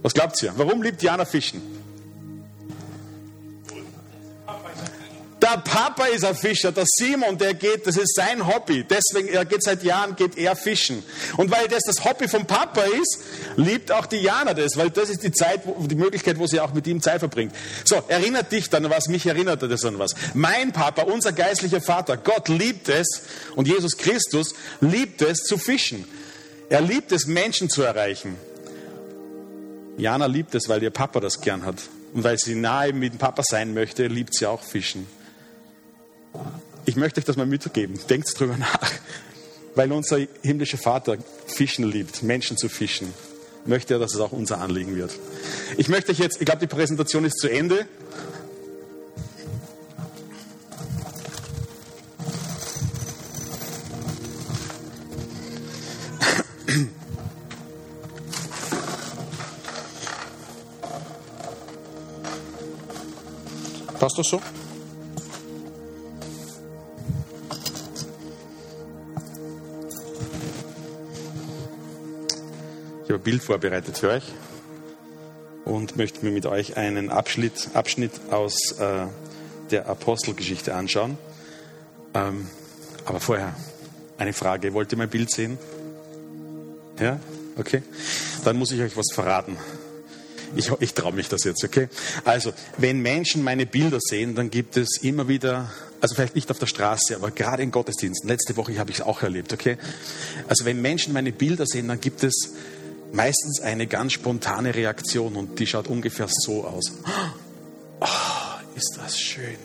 Was 0.01 0.13
glaubt 0.13 0.41
ihr? 0.41 0.53
Warum 0.55 0.81
liebt 0.81 1.01
Jana 1.03 1.25
Fischen? 1.25 1.61
Der 5.41 5.57
Papa 5.57 6.05
ist 6.07 6.25
ein 6.25 6.35
Fischer, 6.35 6.73
der 6.73 6.83
Simon, 6.85 7.37
der 7.37 7.53
geht, 7.53 7.87
das 7.87 7.95
ist 7.95 8.13
sein 8.13 8.45
Hobby. 8.45 8.83
Deswegen, 8.83 9.29
er 9.29 9.45
geht 9.45 9.63
seit 9.63 9.83
Jahren, 9.83 10.15
geht 10.17 10.37
er 10.37 10.55
fischen. 10.55 11.01
Und 11.37 11.49
weil 11.49 11.69
das 11.69 11.83
das 11.85 12.03
Hobby 12.03 12.27
vom 12.27 12.45
Papa 12.45 12.81
ist, 12.81 13.19
liebt 13.55 13.89
auch 13.91 14.05
die 14.05 14.17
Jana 14.17 14.53
das, 14.53 14.75
weil 14.75 14.89
das 14.89 15.09
ist 15.09 15.23
die 15.23 15.31
Zeit, 15.31 15.61
die 15.65 15.95
Möglichkeit, 15.95 16.37
wo 16.39 16.45
sie 16.45 16.59
auch 16.59 16.73
mit 16.73 16.87
ihm 16.87 17.01
Zeit 17.01 17.19
verbringt. 17.19 17.55
So, 17.85 17.95
erinnert 18.09 18.51
dich 18.51 18.69
dann 18.69 18.89
was, 18.89 19.07
mich 19.07 19.25
erinnert 19.25 19.63
das 19.63 19.85
an 19.85 19.97
was. 19.97 20.11
Mein 20.33 20.73
Papa, 20.73 21.03
unser 21.03 21.31
geistlicher 21.31 21.81
Vater, 21.81 22.17
Gott 22.17 22.49
liebt 22.49 22.89
es 22.89 23.21
und 23.55 23.67
Jesus 23.67 23.95
Christus 23.97 24.53
liebt 24.81 25.21
es 25.21 25.39
zu 25.43 25.57
fischen. 25.57 26.05
Er 26.69 26.81
liebt 26.81 27.11
es, 27.11 27.25
Menschen 27.25 27.69
zu 27.69 27.81
erreichen. 27.81 28.35
Jana 29.97 30.27
liebt 30.27 30.53
es, 30.55 30.69
weil 30.69 30.81
ihr 30.83 30.91
Papa 30.91 31.19
das 31.19 31.41
gern 31.41 31.65
hat. 31.65 31.81
Und 32.13 32.23
weil 32.23 32.37
sie 32.37 32.55
nahe 32.55 32.93
mit 32.93 33.13
dem 33.13 33.17
Papa 33.17 33.43
sein 33.43 33.73
möchte, 33.73 34.07
liebt 34.07 34.35
sie 34.35 34.45
auch 34.45 34.61
Fischen. 34.61 35.07
Ich 36.85 36.95
möchte 36.95 37.19
euch 37.19 37.25
das 37.25 37.37
mal 37.37 37.45
mitgeben. 37.45 37.99
Denkt 38.09 38.39
drüber 38.39 38.55
nach. 38.57 38.91
Weil 39.75 39.91
unser 39.91 40.19
himmlischer 40.41 40.77
Vater 40.77 41.17
Fischen 41.47 41.85
liebt, 41.85 42.23
Menschen 42.23 42.57
zu 42.57 42.69
fischen, 42.69 43.13
möchte 43.65 43.95
er, 43.95 43.99
dass 43.99 44.13
es 44.13 44.19
auch 44.19 44.31
unser 44.31 44.59
Anliegen 44.59 44.95
wird. 44.95 45.11
Ich 45.77 45.89
möchte 45.89 46.11
euch 46.11 46.19
jetzt, 46.19 46.39
ich 46.39 46.45
glaube, 46.45 46.61
die 46.61 46.67
Präsentation 46.67 47.25
ist 47.25 47.37
zu 47.39 47.47
Ende. 47.47 47.85
Passt 64.09 64.17
das 64.17 64.29
so? 64.29 64.41
Ich 73.03 73.09
habe 73.11 73.13
ein 73.13 73.21
Bild 73.21 73.43
vorbereitet 73.43 73.99
für 73.99 74.09
euch 74.09 74.23
und 75.63 75.95
möchte 75.95 76.25
mir 76.25 76.31
mit 76.31 76.47
euch 76.47 76.75
einen 76.75 77.11
Abschnitt, 77.11 77.69
Abschnitt 77.75 78.13
aus 78.31 78.71
äh, 78.79 79.05
der 79.69 79.87
Apostelgeschichte 79.87 80.73
anschauen. 80.73 81.19
Ähm, 82.15 82.47
aber 83.05 83.19
vorher 83.19 83.55
eine 84.17 84.33
Frage. 84.33 84.73
Wollt 84.73 84.91
ihr 84.91 84.97
mein 84.97 85.09
Bild 85.09 85.29
sehen? 85.29 85.59
Ja? 86.99 87.19
Okay. 87.59 87.83
Dann 88.43 88.57
muss 88.57 88.71
ich 88.71 88.81
euch 88.81 88.97
was 88.97 89.11
verraten. 89.13 89.55
Ich, 90.55 90.71
ich 90.79 90.93
traue 90.93 91.13
mich 91.13 91.29
das 91.29 91.43
jetzt, 91.43 91.63
okay? 91.63 91.89
Also, 92.25 92.53
wenn 92.77 92.99
Menschen 92.99 93.43
meine 93.43 93.65
Bilder 93.65 93.99
sehen, 94.01 94.35
dann 94.35 94.49
gibt 94.49 94.77
es 94.77 94.99
immer 95.01 95.27
wieder, 95.27 95.71
also 96.01 96.15
vielleicht 96.15 96.35
nicht 96.35 96.49
auf 96.51 96.59
der 96.59 96.65
Straße, 96.65 97.15
aber 97.15 97.31
gerade 97.31 97.63
in 97.63 97.71
Gottesdiensten, 97.71 98.27
letzte 98.29 98.57
Woche 98.57 98.77
habe 98.79 98.91
ich 98.91 98.97
es 98.97 99.05
auch 99.05 99.21
erlebt, 99.21 99.53
okay? 99.53 99.77
Also, 100.47 100.65
wenn 100.65 100.81
Menschen 100.81 101.13
meine 101.13 101.31
Bilder 101.31 101.65
sehen, 101.65 101.87
dann 101.87 102.01
gibt 102.01 102.23
es 102.23 102.53
meistens 103.11 103.61
eine 103.61 103.87
ganz 103.87 104.13
spontane 104.13 104.75
Reaktion 104.75 105.35
und 105.35 105.59
die 105.59 105.67
schaut 105.67 105.87
ungefähr 105.87 106.27
so 106.29 106.65
aus. 106.65 106.91
Oh, 107.99 108.07
ist 108.75 108.97
das 108.97 109.19
schön. 109.19 109.57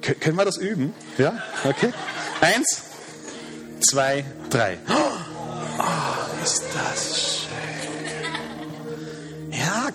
Können 0.00 0.36
wir 0.36 0.44
das 0.44 0.56
üben? 0.56 0.94
Ja? 1.18 1.42
Okay. 1.64 1.92
Eins, 2.40 2.82
zwei, 3.80 4.24
drei. 4.50 4.78
Oh, 4.88 6.42
ist 6.44 6.62
das 6.74 7.20
schön. 7.20 7.25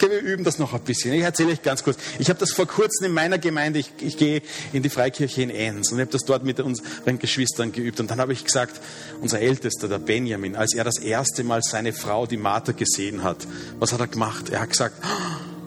Okay, 0.02 0.10
wir 0.10 0.22
üben 0.22 0.44
das 0.44 0.58
noch 0.58 0.74
ein 0.74 0.82
bisschen. 0.82 1.14
Ich 1.14 1.22
erzähle 1.22 1.52
euch 1.52 1.62
ganz 1.62 1.84
kurz. 1.84 1.96
Ich 2.18 2.30
habe 2.30 2.40
das 2.40 2.54
vor 2.54 2.66
kurzem 2.66 3.06
in 3.06 3.14
meiner 3.14 3.38
Gemeinde, 3.38 3.78
ich, 3.78 3.92
ich 4.00 4.18
gehe 4.18 4.42
in 4.74 4.82
die 4.82 4.90
Freikirche 4.90 5.44
in 5.44 5.52
Enns 5.52 5.92
und 5.92 6.00
ich 6.00 6.02
habe 6.02 6.12
das 6.12 6.24
dort 6.24 6.44
mit 6.44 6.60
unseren 6.60 7.20
Geschwistern 7.20 7.72
geübt. 7.72 8.00
Und 8.00 8.10
dann 8.10 8.20
habe 8.20 8.34
ich 8.34 8.44
gesagt, 8.44 8.82
unser 9.22 9.40
Ältester, 9.40 9.88
der 9.88 10.00
Benjamin, 10.00 10.56
als 10.56 10.74
er 10.74 10.84
das 10.84 10.98
erste 10.98 11.44
Mal 11.44 11.62
seine 11.62 11.94
Frau, 11.94 12.26
die 12.26 12.38
Martha, 12.38 12.72
gesehen 12.72 13.22
hat, 13.22 13.46
was 13.78 13.94
hat 13.94 14.00
er 14.00 14.08
gemacht? 14.08 14.50
Er 14.50 14.62
hat 14.62 14.72
gesagt, 14.72 14.96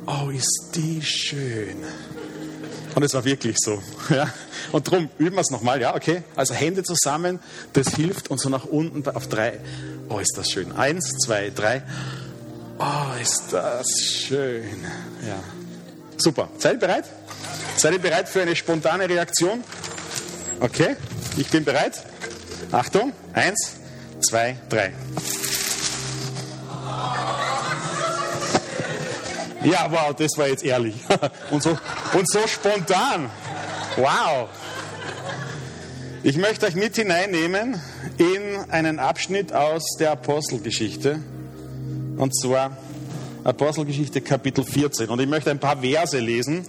oh, 0.06 0.30
ist 0.30 0.70
die 0.74 1.00
schön. 1.00 1.76
Und 2.96 3.04
es 3.04 3.14
war 3.14 3.24
wirklich 3.24 3.56
so. 3.58 3.80
Ja? 4.10 4.28
Und 4.72 4.88
darum 4.88 5.10
üben 5.18 5.36
wir 5.36 5.42
es 5.42 5.50
nochmal, 5.52 5.80
ja, 5.80 5.94
okay? 5.94 6.24
Also 6.34 6.54
Hände 6.54 6.82
zusammen, 6.82 7.38
das 7.72 7.94
hilft 7.94 8.32
und 8.32 8.40
so 8.40 8.48
nach 8.48 8.64
unten 8.64 9.08
auf 9.08 9.28
drei. 9.28 9.60
Oh, 10.08 10.18
ist 10.18 10.36
das 10.36 10.50
schön. 10.50 10.72
Eins, 10.72 11.12
zwei, 11.24 11.52
drei. 11.54 11.84
Oh, 12.78 13.20
ist 13.20 13.52
das 13.52 13.86
schön. 14.00 14.84
Ja. 15.26 15.42
Super. 16.16 16.48
Seid 16.58 16.74
ihr 16.74 16.78
bereit? 16.80 17.04
Seid 17.76 17.92
ihr 17.92 17.98
bereit 18.00 18.28
für 18.28 18.42
eine 18.42 18.56
spontane 18.56 19.08
Reaktion? 19.08 19.62
Okay, 20.60 20.96
ich 21.36 21.48
bin 21.50 21.64
bereit. 21.64 22.02
Achtung. 22.72 23.12
Eins, 23.32 23.76
zwei, 24.20 24.56
drei. 24.68 24.92
Ja, 29.64 29.90
wow, 29.90 30.14
das 30.14 30.32
war 30.36 30.48
jetzt 30.48 30.62
ehrlich. 30.62 30.94
Und 31.50 31.62
so, 31.62 31.78
und 32.12 32.30
so 32.30 32.46
spontan. 32.46 33.30
Wow. 33.96 34.50
Ich 36.22 36.36
möchte 36.36 36.66
euch 36.66 36.74
mit 36.74 36.96
hineinnehmen 36.96 37.80
in 38.18 38.70
einen 38.70 38.98
Abschnitt 38.98 39.52
aus 39.52 39.82
der 39.98 40.12
Apostelgeschichte. 40.12 41.20
Und 42.16 42.34
zwar 42.38 42.76
Apostelgeschichte 43.44 44.20
Kapitel 44.20 44.64
14. 44.64 45.08
Und 45.08 45.20
ich 45.20 45.28
möchte 45.28 45.50
ein 45.50 45.58
paar 45.58 45.78
Verse 45.78 46.18
lesen. 46.18 46.64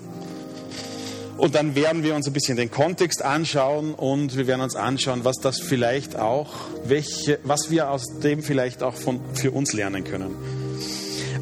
Und 1.38 1.54
dann 1.54 1.76
werden 1.76 2.04
wir 2.04 2.16
uns 2.16 2.28
ein 2.28 2.34
bisschen 2.34 2.56
den 2.58 2.72
Kontext 2.72 3.22
anschauen 3.22 3.94
und 3.94 4.38
wir 4.38 4.48
werden 4.48 4.62
uns 4.62 4.76
anschauen, 4.76 5.26
was 5.26 5.36
das 5.38 5.60
vielleicht 5.60 6.18
auch, 6.18 6.54
welche, 6.86 7.40
was 7.44 7.70
wir 7.70 7.92
aus 7.92 8.20
dem 8.24 8.42
vielleicht 8.42 8.82
auch 8.84 8.96
von, 8.96 9.20
für 9.34 9.52
uns 9.52 9.74
lernen 9.74 10.06
können. 10.06 10.34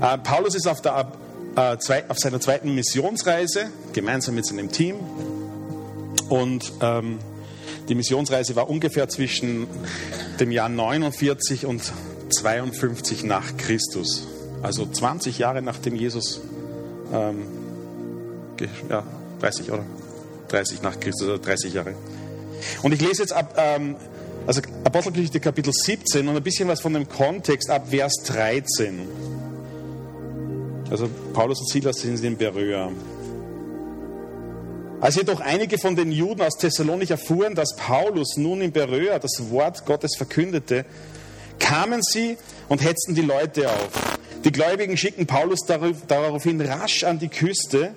Äh, 0.02 0.18
Paulus 0.18 0.56
ist 0.56 0.68
auf, 0.68 0.82
der, 0.82 1.12
äh, 1.56 1.78
zwei, 1.78 2.10
auf, 2.10 2.18
seiner 2.18 2.40
zweiten 2.40 2.74
Missionsreise 2.74 3.68
gemeinsam 3.94 4.34
mit 4.34 4.48
seinem 4.48 4.72
Team 4.72 4.96
und 6.28 6.74
ähm, 6.82 7.20
die 7.88 7.94
Missionsreise 7.94 8.56
war 8.56 8.72
ungefähr 8.72 9.10
zwischen 9.10 9.68
dem 10.40 10.52
Jahr 10.52 10.70
49 10.70 11.68
und 11.68 11.94
52 12.36 13.24
nach 13.24 13.58
Christus. 13.58 14.28
Also 14.62 14.86
20 14.86 15.38
Jahre 15.40 15.62
nachdem 15.62 15.96
Jesus, 15.96 16.42
ähm, 17.14 17.44
ja, 18.90 19.04
30 19.42 19.72
oder 19.72 19.84
30 20.50 20.82
nach 20.82 21.00
Christus, 21.00 21.28
oder 21.28 21.40
30 21.40 21.74
Jahre. 21.74 21.96
Und 22.82 22.94
ich 22.94 23.02
lese 23.02 23.24
jetzt 23.24 23.34
ab, 23.34 23.56
ähm, 23.58 23.96
also 24.48 24.62
Apostelgeschichte 24.84 25.40
Kapitel 25.40 25.74
17 25.74 26.28
und 26.28 26.36
ein 26.36 26.44
bisschen 26.44 26.68
was 26.68 26.82
von 26.82 26.94
dem 26.94 27.08
Kontext 27.08 27.70
ab 27.70 27.88
Vers 27.90 28.14
13. 28.28 29.08
Also 30.90 31.10
Paulus 31.34 31.60
und 31.60 31.70
Silas 31.70 31.98
sind 31.98 32.24
in 32.24 32.38
Beröa. 32.38 32.92
Als 35.02 35.16
jedoch 35.16 35.42
einige 35.42 35.78
von 35.78 35.98
den 35.98 36.14
Juden 36.14 36.42
aus 36.42 36.58
Thessalonik 36.58 37.10
erfuhren, 37.10 37.56
dass 37.56 37.76
Paulus 37.76 38.38
nun 38.38 38.62
in 38.62 38.72
Beröa 38.72 39.20
das 39.20 39.50
Wort 39.50 39.86
Gottes 39.86 40.16
verkündete, 40.16 40.86
kamen 41.64 42.02
sie 42.04 42.38
und 42.68 42.84
hetzten 42.84 43.16
die 43.16 43.22
Leute 43.22 43.70
auf. 43.70 44.18
Die 44.44 44.52
Gläubigen 44.52 44.98
schickten 44.98 45.26
Paulus 45.26 45.62
daraufhin 45.62 46.60
rasch 46.60 47.04
an 47.06 47.20
die 47.20 47.30
Küste. 47.30 47.94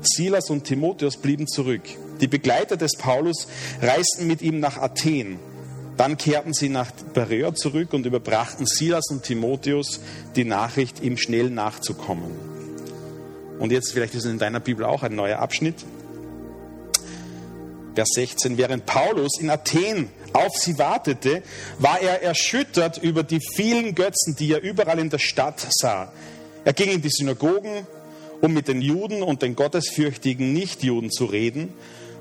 Silas 0.00 0.48
und 0.48 0.64
Timotheus 0.64 1.16
blieben 1.16 1.48
zurück. 1.48 1.82
Die 2.20 2.28
Begleiter 2.28 2.76
des 2.76 2.96
Paulus 2.96 3.48
reisten 3.82 4.28
mit 4.28 4.40
ihm 4.40 4.60
nach 4.60 4.78
Athen. 4.78 5.40
Dann 5.96 6.16
kehrten 6.16 6.54
sie 6.54 6.68
nach 6.68 6.92
Beröa 7.12 7.52
zurück 7.54 7.92
und 7.92 8.06
überbrachten 8.06 8.66
Silas 8.66 9.10
und 9.10 9.24
Timotheus 9.24 10.00
die 10.36 10.44
Nachricht, 10.44 11.02
ihm 11.02 11.16
schnell 11.16 11.50
nachzukommen. 11.50 12.30
Und 13.58 13.72
jetzt, 13.72 13.92
vielleicht 13.92 14.14
ist 14.14 14.24
es 14.24 14.30
in 14.30 14.38
deiner 14.38 14.60
Bibel 14.60 14.84
auch 14.84 15.02
ein 15.02 15.16
neuer 15.16 15.40
Abschnitt. 15.40 15.84
Vers 17.94 18.08
16. 18.14 18.58
Während 18.58 18.86
Paulus 18.86 19.40
in 19.40 19.50
Athen 19.50 20.08
auf 20.32 20.54
sie 20.56 20.78
wartete, 20.78 21.42
war 21.78 22.00
er 22.00 22.22
erschüttert 22.22 22.98
über 22.98 23.22
die 23.22 23.40
vielen 23.54 23.94
Götzen, 23.94 24.36
die 24.36 24.52
er 24.52 24.62
überall 24.62 24.98
in 24.98 25.10
der 25.10 25.18
Stadt 25.18 25.66
sah. 25.70 26.12
Er 26.64 26.72
ging 26.72 26.90
in 26.90 27.02
die 27.02 27.10
Synagogen, 27.10 27.86
um 28.40 28.52
mit 28.52 28.68
den 28.68 28.82
Juden 28.82 29.22
und 29.22 29.42
den 29.42 29.56
gottesfürchtigen 29.56 30.52
Nichtjuden 30.52 31.10
zu 31.10 31.24
reden 31.24 31.72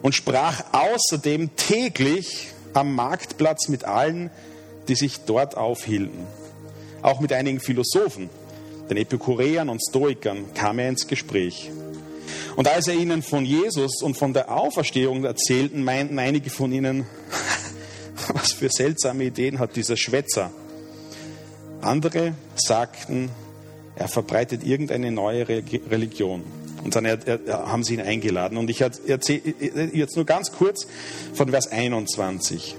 und 0.02 0.16
sprach 0.16 0.64
außerdem 0.72 1.56
täglich 1.56 2.48
am 2.74 2.96
Marktplatz 2.96 3.68
mit 3.68 3.84
allen, 3.84 4.30
die 4.88 4.96
sich 4.96 5.22
dort 5.26 5.58
aufhielten. 5.58 6.26
Auch 7.02 7.20
mit 7.20 7.34
einigen 7.34 7.60
Philosophen, 7.60 8.30
den 8.90 8.98
Epikureern 8.98 9.70
und 9.70 9.82
Stoikern, 9.82 10.54
kam 10.54 10.80
er 10.80 10.90
ins 10.90 11.08
Gespräch. 11.08 11.70
Und 12.56 12.68
als 12.68 12.88
er 12.88 12.96
ihnen 12.96 13.22
von 13.22 13.46
Jesus 13.46 14.02
und 14.02 14.18
von 14.18 14.34
der 14.34 14.52
Auferstehung 14.52 15.24
erzählten, 15.24 15.84
meinten 15.84 16.20
einige 16.20 16.50
von 16.50 16.72
ihnen, 16.72 17.06
was 18.34 18.54
für 18.54 18.70
seltsame 18.70 19.26
Ideen 19.26 19.60
hat 19.60 19.76
dieser 19.76 19.98
Schwätzer. 19.98 20.52
Andere 21.82 22.34
sagten, 22.56 23.30
er 23.96 24.08
verbreitet 24.08 24.64
irgendeine 24.64 25.12
neue 25.12 25.48
Religion. 25.48 26.44
Und 26.84 26.96
dann 26.96 27.06
haben 27.06 27.84
sie 27.84 27.96
ihn 27.96 28.02
eingeladen. 28.02 28.58
Und 28.58 28.70
ich 28.70 28.82
erzähle 28.82 29.42
jetzt 29.94 30.16
nur 30.16 30.26
ganz 30.26 30.52
kurz 30.52 30.88
von 31.34 31.50
Vers 31.50 31.72
21. 31.72 32.76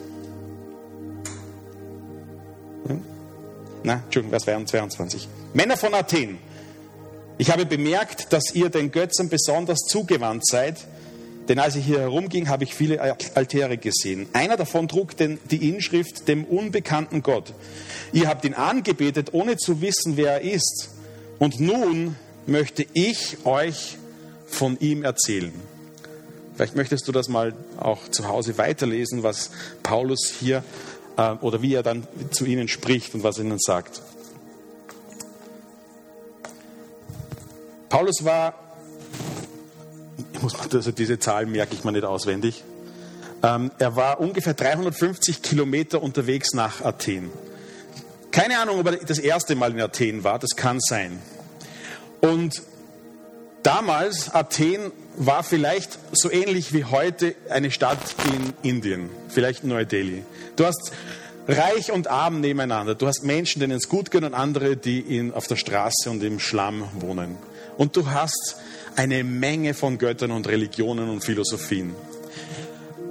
Hm? 2.87 3.03
Na, 3.83 4.03
Entschuldigung, 4.05 4.39
Vers 4.39 4.45
22. 4.71 5.29
Männer 5.53 5.77
von 5.77 5.95
Athen, 5.95 6.39
ich 7.39 7.51
habe 7.51 7.65
bemerkt, 7.65 8.33
dass 8.33 8.55
ihr 8.55 8.69
den 8.69 8.91
Götzen 8.91 9.29
besonders 9.29 9.79
zugewandt 9.89 10.47
seid 10.47 10.77
denn 11.49 11.59
als 11.59 11.77
ich 11.77 11.87
hier 11.87 12.01
herumging, 12.01 12.49
habe 12.49 12.65
ich 12.65 12.75
viele 12.75 13.01
Altäre 13.35 13.79
gesehen. 13.79 14.29
Einer 14.35 14.57
davon 14.57 14.87
trug 14.87 15.17
den, 15.17 15.39
die 15.51 15.69
Inschrift 15.69 16.29
dem 16.29 16.45
unbekannten 16.45 17.23
Gott. 17.23 17.55
Ihr 18.13 18.29
habt 18.29 18.45
ihn 18.45 18.55
angebetet, 18.55 19.31
ohne 19.33 19.57
zu 19.57 19.81
wissen, 19.81 20.17
wer 20.17 20.33
er 20.33 20.41
ist. 20.43 20.91
Und 21.39 21.59
nun 21.59 22.17
möchte 22.47 22.87
ich 22.93 23.39
euch 23.47 23.97
von 24.47 24.79
ihm 24.79 25.03
erzählen. 25.03 25.53
Vielleicht 26.55 26.77
möchtest 26.77 27.09
du 27.09 27.13
das 27.13 27.29
mal 27.29 27.55
auch 27.79 28.09
zu 28.09 28.29
Hause 28.29 28.59
weiterlesen, 28.59 29.23
was 29.23 29.51
Paulus 29.83 30.35
hier 30.39 30.63
äh, 31.17 31.33
oder 31.41 31.63
wie 31.63 31.75
er 31.75 31.83
dann 31.83 32.07
zu 32.31 32.45
ihnen 32.45 32.69
spricht 32.69 33.15
und 33.15 33.23
was 33.23 33.39
er 33.39 33.45
ihnen 33.45 33.59
sagt. 33.59 34.03
Paulus 37.89 38.25
war 38.25 38.55
muss 40.43 40.55
also 40.73 40.93
diese 40.93 41.19
Zahl 41.19 41.47
merke 41.47 41.75
ich 41.75 41.85
mir 41.85 41.93
nicht 41.93 42.05
auswendig. 42.05 42.63
Ähm, 43.43 43.71
er 43.79 43.97
war 43.97 44.21
ungefähr 44.21 44.55
350 44.55 45.43
Kilometer 45.43 46.03
unterwegs 46.03 46.55
nach 46.55 46.85
Athen. 46.85 47.31
Keine 48.31 48.59
Ahnung, 48.59 48.81
ob 48.81 48.87
er 48.87 48.97
das 48.97 49.19
erste 49.19 49.55
Mal 49.55 49.73
in 49.73 49.81
Athen 49.81 50.25
war, 50.25 50.39
das 50.39 50.51
kann 50.57 50.79
sein. 50.81 51.19
Und 52.21 52.63
damals, 53.63 54.35
Athen 54.35 54.93
war 55.17 55.43
vielleicht 55.43 55.99
so 56.13 56.31
ähnlich 56.31 56.73
wie 56.73 56.85
heute 56.85 57.35
eine 57.49 57.71
Stadt 57.71 57.99
in 58.33 58.69
Indien, 58.69 59.11
vielleicht 59.29 59.65
Neu-Delhi. 59.65 60.25
Du 60.57 60.65
hast 60.67 60.93
reich 61.47 61.91
und 61.93 62.09
arm 62.09 62.41
nebeneinander. 62.41 62.95
Du 62.95 63.07
hast 63.07 63.25
Menschen, 63.25 63.61
denen 63.61 63.77
es 63.77 63.89
gut 63.89 64.11
geht 64.11 64.25
und 64.25 64.35
andere, 64.35 64.77
die 64.77 65.01
in, 65.01 65.33
auf 65.33 65.47
der 65.47 65.57
Straße 65.57 66.11
und 66.11 66.23
im 66.23 66.39
Schlamm 66.39 66.89
wohnen. 67.01 67.37
Und 67.79 67.97
du 67.97 68.11
hast 68.11 68.57
eine 68.97 69.23
Menge 69.23 69.73
von 69.73 69.99
Göttern 69.99 70.33
und 70.33 70.49
Religionen 70.49 71.09
und 71.09 71.25
Philosophien. 71.25 71.95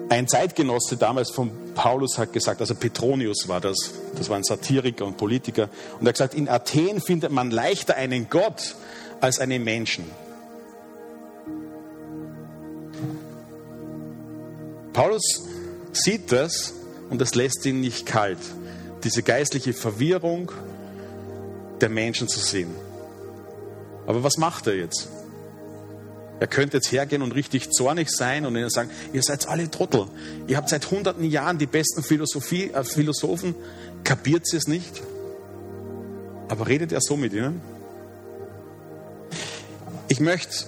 Ein 0.10 0.28
Zeitgenosse 0.28 0.98
damals 0.98 1.32
von 1.32 1.74
Paulus 1.74 2.18
hat 2.18 2.34
gesagt, 2.34 2.60
also 2.60 2.76
Petronius 2.76 3.48
war 3.48 3.62
das, 3.62 3.78
das 4.16 4.30
war 4.30 4.36
ein 4.36 4.44
Satiriker 4.44 5.06
und 5.06 5.18
Politiker, 5.18 5.70
und 6.00 6.06
er 6.06 6.10
hat 6.10 6.16
gesagt, 6.16 6.34
in 6.34 6.50
Athen 6.50 7.02
findet 7.02 7.32
man 7.32 7.50
leichter 7.50 7.96
einen 7.96 8.30
Gott 8.30 8.76
als 9.22 9.40
einen 9.40 9.64
Menschen. 9.64 10.06
Paulus 14.92 15.44
sieht 15.94 16.32
das 16.32 16.74
und 17.10 17.22
das 17.22 17.36
lässt 17.36 17.66
ihn 17.66 17.80
nicht 17.80 18.06
kalt, 18.06 18.40
diese 19.04 19.24
geistliche 19.24 19.74
Verwirrung 19.74 20.52
der 21.80 21.90
Menschen 21.90 22.28
zu 22.28 22.40
sehen. 22.40 22.87
Aber 24.08 24.24
was 24.24 24.38
macht 24.38 24.66
er 24.66 24.76
jetzt? 24.76 25.10
Er 26.40 26.48
könnte 26.48 26.78
jetzt 26.78 26.92
hergehen 26.92 27.22
und 27.22 27.34
richtig 27.34 27.72
zornig 27.72 28.10
sein 28.10 28.46
und 28.46 28.56
ihnen 28.56 28.70
sagen, 28.70 28.90
ihr 29.12 29.24
seid 29.24 29.48
alle 29.48 29.70
Trottel. 29.70 30.08
Ihr 30.48 30.58
habt 30.58 30.70
seit 30.70 30.90
hunderten 30.92 31.24
Jahren 31.24 31.58
die 31.58 31.66
besten 31.66 32.04
Philosophie, 32.04 32.72
äh, 32.72 32.84
Philosophen. 32.84 33.56
Kapiert 34.04 34.44
ihr 34.54 34.58
es 34.58 34.68
nicht? 34.68 35.02
Aber 36.48 36.68
redet 36.68 36.92
er 36.92 37.02
so 37.02 37.18
mit 37.18 37.34
ihnen? 37.34 37.62
Ich 40.08 40.20
möchte 40.20 40.66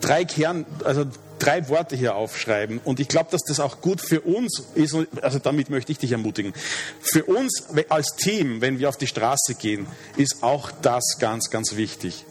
drei 0.00 0.24
Kern, 0.24 0.66
also 0.84 1.06
drei 1.38 1.68
Worte 1.68 1.96
hier 1.96 2.16
aufschreiben 2.16 2.80
und 2.84 3.00
ich 3.00 3.08
glaube, 3.08 3.30
dass 3.30 3.42
das 3.42 3.60
auch 3.60 3.80
gut 3.80 4.00
für 4.00 4.20
uns 4.20 4.62
ist. 4.74 4.94
Also 5.22 5.38
damit 5.38 5.70
möchte 5.70 5.92
ich 5.92 5.98
dich 5.98 6.12
ermutigen. 6.12 6.52
Für 7.00 7.24
uns 7.24 7.64
als 7.88 8.14
Team, 8.16 8.60
wenn 8.60 8.78
wir 8.78 8.88
auf 8.88 8.96
die 8.96 9.06
Straße 9.06 9.54
gehen, 9.54 9.86
ist 10.16 10.42
auch 10.42 10.70
das 10.82 11.16
ganz, 11.18 11.50
ganz 11.50 11.76
wichtig. 11.76 12.26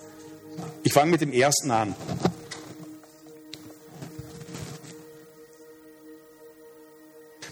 Ich 0.84 0.94
fange 0.94 1.12
mit 1.12 1.22
dem 1.22 1.32
ersten 1.32 1.72
an. 1.72 1.96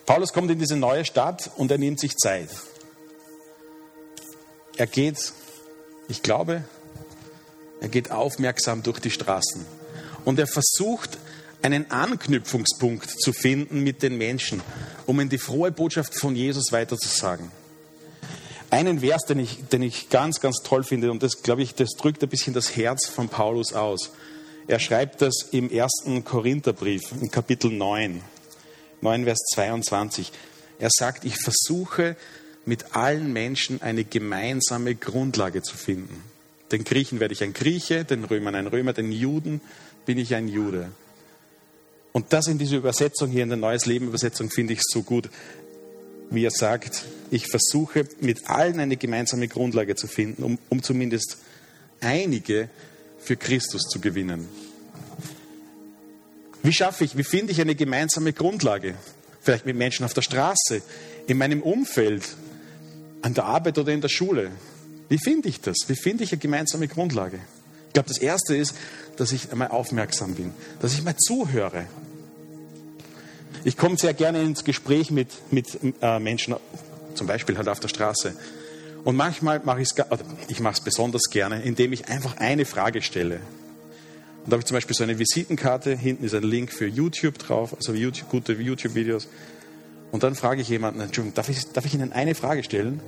Paulus 0.06 0.34
kommt 0.34 0.50
in 0.50 0.58
diese 0.58 0.76
neue 0.76 1.06
Stadt 1.06 1.52
und 1.56 1.70
er 1.70 1.78
nimmt 1.78 2.00
sich 2.00 2.16
Zeit. 2.18 2.50
Er 4.76 4.88
geht, 4.88 5.34
ich 6.08 6.24
glaube, 6.24 6.64
er 7.80 7.90
geht 7.90 8.10
aufmerksam 8.10 8.82
durch 8.82 9.00
die 9.00 9.12
Straßen 9.12 9.66
und 10.26 10.40
er 10.40 10.48
versucht 10.48 11.18
einen 11.62 11.92
Anknüpfungspunkt 11.92 13.10
zu 13.22 13.34
finden 13.34 13.84
mit 13.84 14.02
den 14.02 14.18
Menschen, 14.18 14.62
um 15.06 15.20
ihnen 15.20 15.30
die 15.30 15.38
frohe 15.38 15.72
Botschaft 15.72 16.16
von 16.16 16.36
Jesus 16.36 16.72
weiterzusagen. 16.72 17.52
Einen 18.72 19.00
Vers, 19.00 19.24
den 19.28 19.40
ich, 19.40 19.64
den 19.72 19.82
ich 19.82 20.10
ganz, 20.10 20.40
ganz 20.40 20.58
toll 20.64 20.84
finde, 20.84 21.12
und 21.12 21.24
das, 21.24 21.42
glaube 21.42 21.64
ich, 21.64 21.74
das 21.74 21.90
drückt 21.98 22.22
ein 22.22 22.30
bisschen 22.30 22.54
das 22.54 22.76
Herz 22.76 23.08
von 23.08 23.28
Paulus 23.28 23.74
aus. 23.74 24.12
Er 24.68 24.80
schreibt 24.80 25.22
das 25.22 25.48
im 25.52 25.72
ersten 25.72 26.24
Korintherbrief, 26.24 27.02
in 27.20 27.32
Kapitel 27.32 27.72
9. 27.72 28.22
9, 29.02 29.24
Vers 29.24 29.40
22. 29.56 30.32
Er 30.78 30.90
sagt, 30.92 31.26
ich 31.26 31.36
versuche 31.38 32.16
mit 32.66 32.96
allen 32.96 33.34
Menschen 33.34 33.82
eine 33.82 34.04
gemeinsame 34.04 34.94
Grundlage 34.94 35.64
zu 35.64 35.76
finden. 35.76 36.24
Den 36.72 36.84
Griechen 36.84 37.20
werde 37.20 37.34
ich 37.34 37.42
ein 37.42 37.54
Grieche, 37.54 38.06
den 38.06 38.24
Römern 38.24 38.54
ein 38.54 38.68
Römer, 38.68 38.94
den 38.94 39.12
Juden 39.12 39.62
bin 40.06 40.20
ich 40.20 40.36
ein 40.36 40.48
Jude. 40.48 40.92
Und 42.12 42.34
das 42.34 42.48
in 42.48 42.60
dieser 42.60 42.78
Übersetzung 42.78 43.30
hier, 43.32 43.44
in 43.44 43.50
der 43.50 43.58
Neues 43.58 43.88
Leben 43.88 44.08
Übersetzung, 44.08 44.52
finde 44.52 44.74
ich 44.74 44.82
so 44.84 45.02
gut, 45.02 45.30
wie 46.30 46.46
er 46.46 46.52
sagt, 46.52 47.06
ich 47.32 47.48
versuche 47.48 48.06
mit 48.22 48.50
allen 48.50 48.80
eine 48.80 48.98
gemeinsame 48.98 49.48
Grundlage 49.48 49.96
zu 49.96 50.08
finden, 50.08 50.44
um, 50.44 50.60
um 50.70 50.82
zumindest 50.82 51.38
einige 52.02 52.70
für 53.20 53.36
Christus 53.36 53.84
zu 53.84 54.00
gewinnen. 54.00 54.48
Wie 56.64 56.74
schaffe 56.74 57.04
ich, 57.04 57.18
wie 57.18 57.24
finde 57.24 57.52
ich 57.52 57.62
eine 57.62 57.76
gemeinsame 57.76 58.34
Grundlage? 58.34 58.96
Vielleicht 59.42 59.66
mit 59.66 59.78
Menschen 59.78 60.06
auf 60.06 60.14
der 60.14 60.22
Straße, 60.22 60.82
in 61.28 61.38
meinem 61.38 61.62
Umfeld, 61.62 62.24
an 63.22 63.34
der 63.34 63.46
Arbeit 63.46 63.78
oder 63.78 63.94
in 63.94 64.02
der 64.02 64.10
Schule. 64.10 64.52
Wie 65.08 65.18
finde 65.18 65.50
ich 65.50 65.62
das? 65.62 65.78
Wie 65.88 65.96
finde 65.96 66.24
ich 66.24 66.32
eine 66.32 66.40
gemeinsame 66.40 66.88
Grundlage? 66.88 67.40
Ich 67.88 67.94
glaube, 67.94 68.10
das 68.10 68.18
Erste 68.18 68.56
ist, 68.56 68.76
dass 69.18 69.32
ich 69.32 69.52
einmal 69.52 69.70
aufmerksam 69.70 70.36
bin, 70.36 70.54
dass 70.82 70.94
ich 70.94 71.04
mal 71.04 71.16
zuhöre. 71.18 71.86
Ich 73.64 73.76
komme 73.76 73.98
sehr 73.98 74.14
gerne 74.14 74.42
ins 74.42 74.64
Gespräch 74.64 75.12
mit, 75.12 75.30
mit 75.52 75.80
äh, 76.02 76.20
Menschen, 76.20 76.56
zum 77.16 77.28
Beispiel 77.28 77.58
halt 77.58 77.68
auf 77.68 77.80
der 77.80 77.88
Straße. 77.88 78.34
Und 79.04 79.16
manchmal 79.16 79.62
mache 79.64 79.82
ich 79.82 79.90
es, 79.90 80.06
ich 80.48 80.60
mache 80.60 80.74
es 80.76 80.82
besonders 80.82 81.24
gerne, 81.30 81.62
indem 81.62 81.94
ich 81.94 82.10
einfach 82.10 82.38
eine 82.38 82.66
Frage 82.66 83.02
stelle. 83.02 83.40
Und 84.44 84.52
da 84.52 84.54
habe 84.54 84.62
ich 84.62 84.66
zum 84.66 84.76
Beispiel 84.76 84.96
so 84.96 85.04
eine 85.04 85.20
Visitenkarte, 85.20 85.96
hinten 85.96 86.26
ist 86.26 86.34
ein 86.34 86.44
Link 86.44 86.72
für 86.72 86.88
YouTube 86.88 87.38
drauf, 87.38 87.76
also 87.76 87.94
YouTube, 87.94 88.30
gute 88.30 88.54
YouTube-Videos. 88.54 89.28
Und 90.12 90.24
dann 90.24 90.36
frage 90.36 90.62
ich 90.62 90.70
jemanden, 90.70 91.02
Entschuldigung, 91.02 91.36
darf 91.36 91.50
ich, 91.50 91.72
darf 91.72 91.86
ich 91.86 91.94
Ihnen 91.94 92.12
eine 92.14 92.36
Frage 92.36 92.64
stellen? 92.64 93.00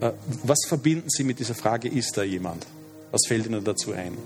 Äh, 0.00 0.12
was 0.42 0.58
verbinden 0.66 1.08
Sie 1.08 1.24
mit 1.24 1.38
dieser 1.38 1.54
Frage, 1.54 1.88
ist 1.88 2.16
da 2.16 2.22
jemand? 2.22 2.66
Was 3.12 3.22
fällt 3.26 3.46
Ihnen 3.46 3.62
dazu 3.64 3.92
ein? 3.92 4.16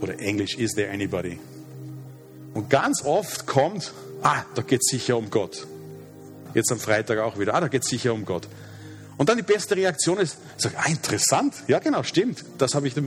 Oder 0.00 0.18
Englisch, 0.18 0.56
is 0.58 0.72
there 0.72 0.90
anybody? 0.90 1.38
Und 2.54 2.70
ganz 2.70 3.04
oft 3.04 3.46
kommt, 3.46 3.92
ah, 4.24 4.44
da 4.54 4.62
geht 4.62 4.80
es 4.82 4.90
sicher 4.90 5.16
um 5.16 5.30
Gott. 5.30 5.66
Jetzt 6.54 6.72
am 6.72 6.80
Freitag 6.80 7.18
auch 7.18 7.38
wieder, 7.38 7.54
ah, 7.54 7.60
da 7.60 7.68
geht 7.68 7.82
es 7.82 7.88
sicher 7.88 8.12
um 8.12 8.24
Gott. 8.24 8.48
Und 9.16 9.28
dann 9.28 9.36
die 9.36 9.44
beste 9.44 9.76
Reaktion 9.76 10.18
ist, 10.18 10.38
sag, 10.56 10.72
ah, 10.76 10.88
interessant, 10.88 11.54
ja 11.68 11.78
genau, 11.78 12.02
stimmt. 12.02 12.44
Das 12.58 12.74
habe 12.74 12.88
ich, 12.88 12.96
äh, 12.96 13.02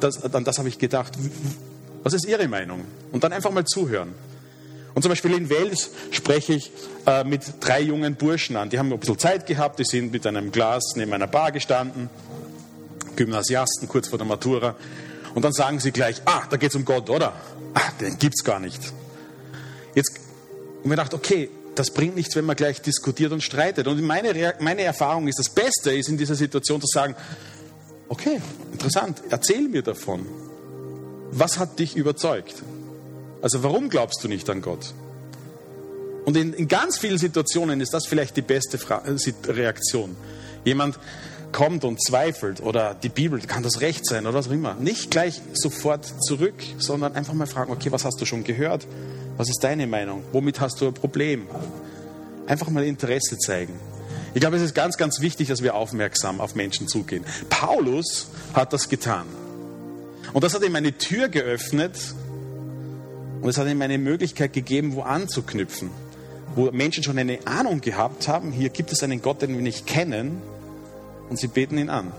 das, 0.00 0.34
an 0.34 0.44
das 0.44 0.58
habe 0.58 0.68
ich 0.68 0.78
gedacht. 0.78 1.12
Was 2.02 2.14
ist 2.14 2.24
Ihre 2.26 2.48
Meinung? 2.48 2.84
Und 3.12 3.22
dann 3.22 3.32
einfach 3.32 3.50
mal 3.50 3.64
zuhören. 3.64 4.14
Und 4.94 5.02
zum 5.02 5.10
Beispiel 5.10 5.34
in 5.34 5.50
Wels 5.50 5.90
spreche 6.10 6.54
ich 6.54 6.72
äh, 7.06 7.22
mit 7.22 7.42
drei 7.60 7.80
jungen 7.80 8.16
Burschen 8.16 8.56
an. 8.56 8.70
Die 8.70 8.78
haben 8.78 8.92
ein 8.92 8.98
bisschen 8.98 9.18
Zeit 9.18 9.46
gehabt, 9.46 9.78
die 9.78 9.84
sind 9.84 10.10
mit 10.10 10.26
einem 10.26 10.50
Glas 10.50 10.82
neben 10.96 11.12
einer 11.12 11.28
Bar 11.28 11.52
gestanden, 11.52 12.10
Gymnasiasten 13.14 13.88
kurz 13.88 14.08
vor 14.08 14.18
der 14.18 14.26
Matura. 14.26 14.74
Und 15.34 15.44
dann 15.44 15.52
sagen 15.52 15.78
sie 15.78 15.92
gleich, 15.92 16.22
ah, 16.24 16.42
da 16.50 16.56
geht 16.56 16.70
es 16.70 16.76
um 16.76 16.84
Gott, 16.84 17.08
oder? 17.08 17.34
Ah, 17.74 17.92
den 18.00 18.18
gibt 18.18 18.34
es 18.36 18.44
gar 18.44 18.58
nicht. 18.58 18.80
Jetzt, 19.94 20.18
und 20.82 20.86
mir 20.86 20.96
gedacht, 20.96 21.14
okay, 21.14 21.50
das 21.74 21.90
bringt 21.90 22.16
nichts, 22.16 22.36
wenn 22.36 22.44
man 22.44 22.56
gleich 22.56 22.82
diskutiert 22.82 23.32
und 23.32 23.42
streitet. 23.42 23.86
Und 23.86 24.02
meine, 24.02 24.54
meine 24.60 24.82
Erfahrung 24.82 25.28
ist, 25.28 25.38
das 25.38 25.48
Beste 25.48 25.92
ist 25.92 26.08
in 26.08 26.18
dieser 26.18 26.34
Situation 26.34 26.80
zu 26.80 26.86
sagen, 26.86 27.14
okay, 28.08 28.40
interessant, 28.72 29.22
erzähl 29.30 29.68
mir 29.68 29.82
davon. 29.82 30.26
Was 31.32 31.58
hat 31.58 31.78
dich 31.78 31.96
überzeugt? 31.96 32.54
Also 33.40 33.62
warum 33.62 33.88
glaubst 33.88 34.22
du 34.24 34.28
nicht 34.28 34.50
an 34.50 34.62
Gott? 34.62 34.92
Und 36.24 36.36
in, 36.36 36.52
in 36.52 36.68
ganz 36.68 36.98
vielen 36.98 37.18
Situationen 37.18 37.80
ist 37.80 37.94
das 37.94 38.06
vielleicht 38.06 38.36
die 38.36 38.42
beste 38.42 38.78
Fra 38.78 39.02
äh, 39.06 39.50
Reaktion. 39.50 40.16
Jemand 40.64 40.98
kommt 41.52 41.84
und 41.84 42.02
zweifelt 42.02 42.60
oder 42.60 42.94
die 42.94 43.08
Bibel, 43.08 43.40
kann 43.40 43.62
das 43.62 43.80
recht 43.80 44.06
sein 44.06 44.26
oder 44.26 44.38
was 44.38 44.48
auch 44.48 44.52
immer. 44.52 44.74
Nicht 44.74 45.10
gleich 45.10 45.40
sofort 45.54 46.06
zurück, 46.22 46.54
sondern 46.78 47.14
einfach 47.14 47.32
mal 47.32 47.46
fragen, 47.46 47.72
okay, 47.72 47.90
was 47.90 48.04
hast 48.04 48.20
du 48.20 48.26
schon 48.26 48.44
gehört? 48.44 48.86
Was 49.40 49.48
ist 49.48 49.64
deine 49.64 49.86
Meinung? 49.86 50.22
Womit 50.32 50.60
hast 50.60 50.82
du 50.82 50.86
ein 50.86 50.92
Problem? 50.92 51.46
Einfach 52.46 52.68
mal 52.68 52.84
Interesse 52.84 53.38
zeigen. 53.38 53.72
Ich 54.34 54.40
glaube, 54.42 54.56
es 54.56 54.62
ist 54.62 54.74
ganz, 54.74 54.98
ganz 54.98 55.22
wichtig, 55.22 55.48
dass 55.48 55.62
wir 55.62 55.76
aufmerksam 55.76 56.42
auf 56.42 56.54
Menschen 56.54 56.88
zugehen. 56.88 57.24
Paulus 57.48 58.26
hat 58.52 58.74
das 58.74 58.90
getan. 58.90 59.24
Und 60.34 60.44
das 60.44 60.52
hat 60.52 60.62
ihm 60.62 60.76
eine 60.76 60.92
Tür 60.92 61.30
geöffnet 61.30 61.96
und 63.40 63.48
es 63.48 63.56
hat 63.56 63.66
ihm 63.66 63.80
eine 63.80 63.96
Möglichkeit 63.96 64.52
gegeben, 64.52 64.94
wo 64.94 65.00
anzuknüpfen. 65.00 65.90
Wo 66.54 66.70
Menschen 66.70 67.02
schon 67.02 67.16
eine 67.16 67.38
Ahnung 67.46 67.80
gehabt 67.80 68.28
haben, 68.28 68.52
hier 68.52 68.68
gibt 68.68 68.92
es 68.92 69.02
einen 69.02 69.22
Gott, 69.22 69.40
den 69.40 69.54
wir 69.54 69.62
nicht 69.62 69.86
kennen, 69.86 70.42
und 71.30 71.38
sie 71.38 71.48
beten 71.48 71.78
ihn 71.78 71.88
an. 71.88 72.12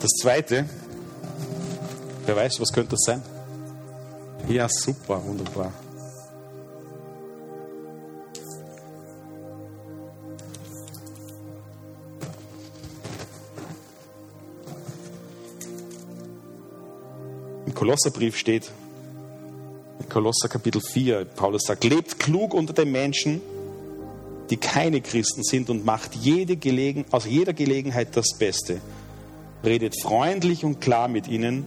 Das 0.00 0.10
Zweite, 0.20 0.66
wer 2.26 2.36
weiß, 2.36 2.60
was 2.60 2.74
könnte 2.74 2.90
das 2.90 3.04
sein? 3.06 3.22
Ja, 4.48 4.68
super, 4.68 5.22
wunderbar. 5.24 5.72
Im 17.66 17.74
Kolosserbrief 17.74 18.36
steht, 18.36 18.70
in 20.00 20.08
Kolosser 20.08 20.48
Kapitel 20.48 20.80
4, 20.80 21.24
Paulus 21.24 21.62
sagt, 21.66 21.84
lebt 21.84 22.18
klug 22.18 22.52
unter 22.52 22.72
den 22.72 22.90
Menschen, 22.90 23.40
die 24.50 24.56
keine 24.56 25.00
Christen 25.00 25.44
sind 25.44 25.70
und 25.70 25.84
macht 25.84 26.16
jede 26.16 26.56
Gelegen, 26.56 27.04
aus 27.12 27.26
jeder 27.26 27.52
Gelegenheit 27.52 28.16
das 28.16 28.36
Beste. 28.36 28.80
Redet 29.64 29.94
freundlich 30.02 30.64
und 30.64 30.80
klar 30.80 31.06
mit 31.06 31.28
ihnen 31.28 31.64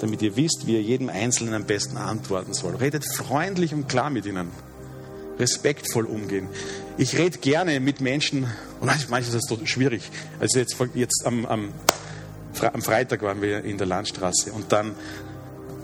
damit 0.00 0.22
ihr 0.22 0.36
wisst, 0.36 0.66
wie 0.66 0.74
ihr 0.74 0.82
jedem 0.82 1.08
Einzelnen 1.08 1.54
am 1.54 1.64
besten 1.64 1.96
antworten 1.96 2.54
soll. 2.54 2.76
Redet 2.76 3.04
freundlich 3.04 3.72
und 3.72 3.88
klar 3.88 4.10
mit 4.10 4.26
ihnen. 4.26 4.48
Respektvoll 5.38 6.04
umgehen. 6.04 6.48
Ich 6.98 7.16
rede 7.16 7.38
gerne 7.38 7.80
mit 7.80 8.00
Menschen, 8.00 8.44
und 8.80 8.86
manchmal 8.86 9.20
ist 9.20 9.32
das 9.32 9.42
schwierig. 9.68 10.02
Also 10.38 10.58
jetzt, 10.58 10.76
jetzt 10.94 11.26
am, 11.26 11.46
am, 11.46 11.72
am 12.60 12.82
Freitag 12.82 13.22
waren 13.22 13.40
wir 13.40 13.64
in 13.64 13.78
der 13.78 13.86
Landstraße 13.86 14.52
und 14.52 14.72
dann 14.72 14.94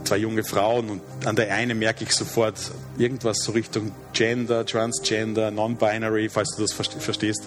zwei 0.05 0.18
junge 0.18 0.44
Frauen 0.44 0.88
und 0.88 1.02
an 1.24 1.37
der 1.37 1.52
einen 1.52 1.79
merke 1.79 2.05
ich 2.05 2.12
sofort 2.12 2.59
irgendwas 2.96 3.38
so 3.38 3.52
Richtung 3.52 3.92
Gender, 4.12 4.64
Transgender, 4.64 5.50
Non-Binary, 5.50 6.29
falls 6.29 6.55
du 6.57 6.62
das 6.62 6.72
verstehst. 6.72 7.42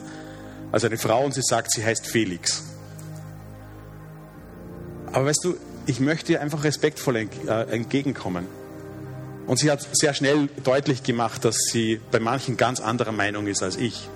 Also 0.71 0.87
eine 0.87 0.97
Frau 0.97 1.25
und 1.25 1.33
sie 1.33 1.41
sagt, 1.41 1.71
sie 1.71 1.83
heißt 1.83 2.05
Felix. 2.05 2.63
Aber 5.11 5.25
weißt 5.25 5.43
du, 5.43 5.55
ich 5.89 5.99
möchte 5.99 6.33
ihr 6.33 6.41
einfach 6.41 6.63
respektvoll 6.63 7.15
äh, 7.17 7.27
entgegenkommen. 7.71 8.45
Und 9.47 9.57
sie 9.57 9.71
hat 9.71 9.87
sehr 9.91 10.13
schnell 10.13 10.47
deutlich 10.63 11.01
gemacht, 11.01 11.43
dass 11.43 11.57
sie 11.71 11.99
bei 12.11 12.19
manchen 12.19 12.57
ganz 12.57 12.79
anderer 12.79 13.11
Meinung 13.11 13.47
ist 13.47 13.63
als 13.63 13.75
ich. 13.75 14.07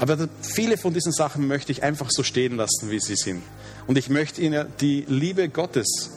Aber 0.00 0.26
viele 0.40 0.78
von 0.78 0.94
diesen 0.94 1.12
Sachen 1.12 1.46
möchte 1.48 1.70
ich 1.70 1.82
einfach 1.82 2.08
so 2.10 2.22
stehen 2.22 2.56
lassen, 2.56 2.90
wie 2.90 2.98
sie 2.98 3.14
sind. 3.14 3.42
Und 3.86 3.98
ich 3.98 4.08
möchte 4.08 4.40
ihnen 4.40 4.66
die 4.80 5.04
Liebe 5.06 5.50
Gottes 5.50 6.10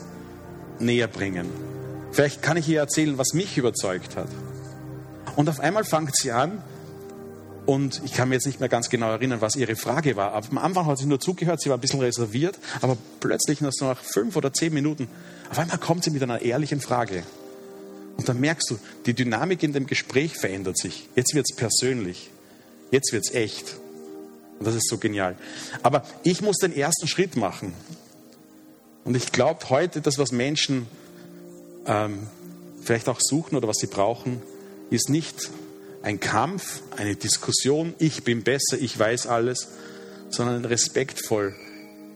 näher 0.78 1.08
bringen. 1.08 1.46
Vielleicht 2.10 2.40
kann 2.40 2.56
ich 2.56 2.66
ihr 2.70 2.80
erzählen, 2.80 3.18
was 3.18 3.34
mich 3.34 3.58
überzeugt 3.58 4.16
hat. 4.16 4.30
Und 5.36 5.50
auf 5.50 5.60
einmal 5.60 5.84
fängt 5.84 6.16
sie 6.16 6.32
an, 6.32 6.62
und 7.68 8.00
ich 8.02 8.14
kann 8.14 8.30
mir 8.30 8.36
jetzt 8.36 8.46
nicht 8.46 8.60
mehr 8.60 8.70
ganz 8.70 8.88
genau 8.88 9.10
erinnern, 9.10 9.42
was 9.42 9.54
ihre 9.54 9.76
Frage 9.76 10.16
war. 10.16 10.32
Aber 10.32 10.48
am 10.48 10.56
Anfang 10.56 10.86
hat 10.86 10.96
sie 10.96 11.04
nur 11.04 11.20
zugehört, 11.20 11.60
sie 11.60 11.68
war 11.68 11.76
ein 11.76 11.82
bisschen 11.82 12.00
reserviert, 12.00 12.58
aber 12.80 12.96
plötzlich 13.20 13.60
nach 13.60 13.98
fünf 13.98 14.36
oder 14.36 14.54
zehn 14.54 14.72
Minuten, 14.72 15.06
auf 15.50 15.58
einmal 15.58 15.76
kommt 15.76 16.02
sie 16.02 16.10
mit 16.10 16.22
einer 16.22 16.40
ehrlichen 16.40 16.80
Frage. 16.80 17.24
Und 18.16 18.26
dann 18.26 18.40
merkst 18.40 18.70
du, 18.70 18.78
die 19.04 19.12
Dynamik 19.12 19.62
in 19.62 19.74
dem 19.74 19.86
Gespräch 19.86 20.34
verändert 20.38 20.78
sich. 20.78 21.10
Jetzt 21.14 21.34
wird 21.34 21.44
es 21.46 21.54
persönlich. 21.54 22.30
Jetzt 22.90 23.12
wird 23.12 23.26
es 23.26 23.34
echt. 23.34 23.76
Und 24.58 24.66
das 24.66 24.74
ist 24.74 24.88
so 24.88 24.96
genial. 24.96 25.36
Aber 25.82 26.04
ich 26.22 26.40
muss 26.40 26.56
den 26.56 26.74
ersten 26.74 27.06
Schritt 27.06 27.36
machen. 27.36 27.74
Und 29.04 29.14
ich 29.14 29.30
glaube 29.30 29.68
heute, 29.68 30.00
das, 30.00 30.16
was 30.16 30.32
Menschen 30.32 30.86
ähm, 31.84 32.28
vielleicht 32.80 33.10
auch 33.10 33.20
suchen 33.20 33.56
oder 33.56 33.68
was 33.68 33.76
sie 33.76 33.88
brauchen, 33.88 34.40
ist 34.88 35.10
nicht 35.10 35.50
ein 36.08 36.20
Kampf, 36.20 36.80
eine 36.96 37.16
Diskussion, 37.16 37.94
ich 37.98 38.24
bin 38.24 38.42
besser, 38.42 38.78
ich 38.80 38.98
weiß 38.98 39.26
alles, 39.26 39.68
sondern 40.30 40.64
respektvoll 40.64 41.54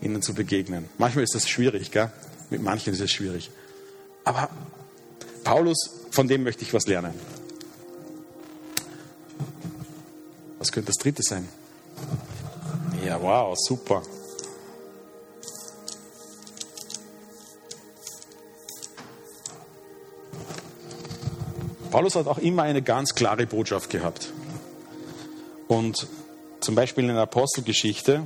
ihnen 0.00 0.22
zu 0.22 0.32
begegnen. 0.32 0.88
Manchmal 0.96 1.24
ist 1.24 1.34
das 1.34 1.46
schwierig, 1.46 1.90
gell? 1.90 2.10
mit 2.48 2.62
manchen 2.62 2.94
ist 2.94 3.00
es 3.00 3.10
schwierig. 3.10 3.50
Aber 4.24 4.48
Paulus, 5.44 5.76
von 6.10 6.26
dem 6.26 6.42
möchte 6.42 6.62
ich 6.62 6.72
was 6.72 6.86
lernen. 6.86 7.12
Was 10.58 10.72
könnte 10.72 10.86
das 10.86 10.96
dritte 10.96 11.22
sein? 11.22 11.46
Ja, 13.04 13.20
wow, 13.20 13.54
super. 13.58 14.02
Paulus 21.92 22.14
hat 22.14 22.26
auch 22.26 22.38
immer 22.38 22.62
eine 22.62 22.80
ganz 22.80 23.14
klare 23.14 23.46
Botschaft 23.46 23.90
gehabt. 23.90 24.32
Und 25.68 26.06
zum 26.60 26.74
Beispiel 26.74 27.04
in 27.04 27.10
der 27.14 27.24
Apostelgeschichte, 27.24 28.22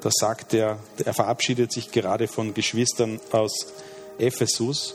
da 0.00 0.10
sagt 0.12 0.54
er, 0.54 0.78
er 1.04 1.14
verabschiedet 1.14 1.72
sich 1.72 1.90
gerade 1.90 2.28
von 2.28 2.54
Geschwistern 2.54 3.18
aus 3.32 3.66
Ephesus. 4.18 4.94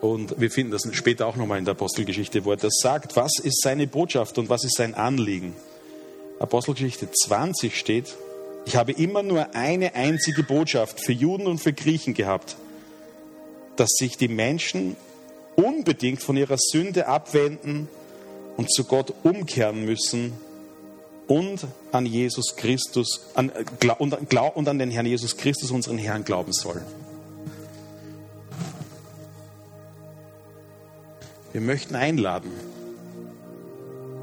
Und 0.00 0.40
wir 0.40 0.50
finden 0.50 0.72
das 0.72 0.88
später 0.92 1.26
auch 1.26 1.36
nochmal 1.36 1.58
in 1.58 1.66
der 1.66 1.72
Apostelgeschichte, 1.72 2.46
wo 2.46 2.52
er 2.52 2.56
das 2.56 2.78
sagt. 2.80 3.14
Was 3.16 3.32
ist 3.38 3.60
seine 3.60 3.86
Botschaft 3.86 4.38
und 4.38 4.48
was 4.48 4.64
ist 4.64 4.78
sein 4.78 4.94
Anliegen? 4.94 5.54
Apostelgeschichte 6.38 7.10
20 7.12 7.78
steht, 7.78 8.16
ich 8.64 8.76
habe 8.76 8.92
immer 8.92 9.22
nur 9.22 9.54
eine 9.54 9.94
einzige 9.96 10.42
Botschaft 10.42 10.98
für 10.98 11.12
Juden 11.12 11.46
und 11.46 11.58
für 11.58 11.74
Griechen 11.74 12.14
gehabt, 12.14 12.56
dass 13.76 13.90
sich 13.98 14.16
die 14.16 14.28
Menschen 14.28 14.96
unbedingt 15.56 16.22
von 16.22 16.36
ihrer 16.36 16.58
Sünde 16.58 17.08
abwenden 17.08 17.88
und 18.56 18.70
zu 18.72 18.84
Gott 18.84 19.12
umkehren 19.22 19.84
müssen 19.84 20.32
und 21.26 21.66
an 21.92 22.06
Jesus 22.06 22.56
Christus 22.56 23.26
an, 23.34 23.50
und, 23.98 24.14
und 24.14 24.68
an 24.68 24.78
den 24.78 24.90
Herrn 24.90 25.06
Jesus 25.06 25.36
Christus, 25.36 25.70
unseren 25.70 25.98
Herrn, 25.98 26.24
glauben 26.24 26.52
sollen. 26.52 26.84
Wir 31.52 31.60
möchten 31.60 31.96
einladen. 31.96 32.50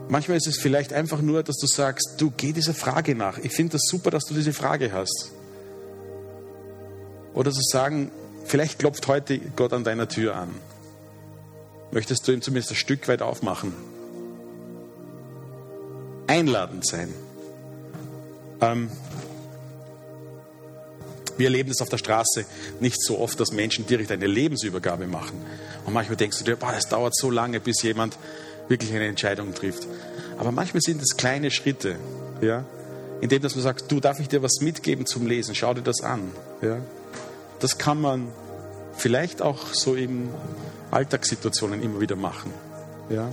Manchmal 0.07 0.37
ist 0.37 0.47
es 0.47 0.59
vielleicht 0.59 0.93
einfach 0.93 1.21
nur, 1.21 1.41
dass 1.43 1.57
du 1.57 1.65
sagst, 1.65 2.15
du 2.19 2.31
geh 2.35 2.53
dieser 2.53 2.73
Frage 2.73 3.15
nach. 3.15 3.39
Ich 3.39 3.53
finde 3.53 3.73
das 3.73 3.83
super, 3.85 4.11
dass 4.11 4.25
du 4.25 4.35
diese 4.35 4.53
Frage 4.53 4.91
hast. 4.91 5.31
Oder 7.33 7.51
zu 7.51 7.61
sagen, 7.63 8.11
vielleicht 8.45 8.77
klopft 8.79 9.07
heute 9.07 9.39
Gott 9.55 9.73
an 9.73 9.83
deiner 9.83 10.07
Tür 10.07 10.35
an 10.35 10.53
möchtest 11.93 12.27
du 12.27 12.31
ihm 12.31 12.41
zumindest 12.41 12.71
ein 12.71 12.75
Stück 12.75 13.07
weit 13.07 13.21
aufmachen. 13.21 13.73
Einladend 16.27 16.85
sein. 16.85 17.13
Ähm, 18.61 18.89
wir 21.37 21.47
erleben 21.47 21.71
es 21.71 21.81
auf 21.81 21.89
der 21.89 21.97
Straße 21.97 22.45
nicht 22.79 23.01
so 23.01 23.19
oft, 23.19 23.39
dass 23.39 23.51
Menschen 23.51 23.85
direkt 23.85 24.11
eine 24.11 24.27
Lebensübergabe 24.27 25.07
machen. 25.07 25.41
Und 25.85 25.93
manchmal 25.93 26.17
denkst 26.17 26.37
du 26.39 26.43
dir, 26.43 26.55
boah, 26.55 26.71
das 26.71 26.89
dauert 26.89 27.15
so 27.15 27.29
lange, 27.29 27.59
bis 27.59 27.81
jemand 27.81 28.17
wirklich 28.67 28.91
eine 28.93 29.07
Entscheidung 29.07 29.53
trifft. 29.53 29.87
Aber 30.37 30.51
manchmal 30.51 30.81
sind 30.81 31.01
es 31.01 31.17
kleine 31.17 31.51
Schritte, 31.51 31.97
ja, 32.41 32.65
indem 33.21 33.41
dass 33.41 33.55
man 33.55 33.63
sagt, 33.63 33.91
du, 33.91 33.99
darf 33.99 34.19
ich 34.19 34.27
dir 34.27 34.41
was 34.43 34.61
mitgeben 34.61 35.05
zum 35.05 35.27
Lesen? 35.27 35.55
Schau 35.55 35.73
dir 35.73 35.81
das 35.81 36.01
an. 36.01 36.31
Ja. 36.61 36.79
Das 37.59 37.77
kann 37.77 37.99
man 37.99 38.27
vielleicht 38.95 39.41
auch 39.41 39.73
so 39.73 39.95
im 39.95 40.29
Alltagssituationen 40.91 41.81
immer 41.81 41.99
wieder 41.99 42.15
machen. 42.15 42.53
Ja? 43.09 43.31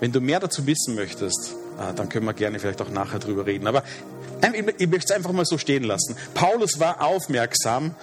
Wenn 0.00 0.12
du 0.12 0.20
mehr 0.20 0.40
dazu 0.40 0.66
wissen 0.66 0.94
möchtest, 0.94 1.54
ah, 1.78 1.92
dann 1.92 2.08
können 2.08 2.26
wir 2.26 2.34
gerne 2.34 2.58
vielleicht 2.58 2.80
auch 2.82 2.90
nachher 2.90 3.18
drüber 3.18 3.46
reden. 3.46 3.66
Aber 3.66 3.82
ich 4.78 4.88
möchte 4.88 5.06
es 5.06 5.10
einfach 5.12 5.32
mal 5.32 5.44
so 5.44 5.58
stehen 5.58 5.84
lassen. 5.84 6.16
Paulus 6.34 6.80
war 6.80 7.00
aufmerksam. 7.00 7.94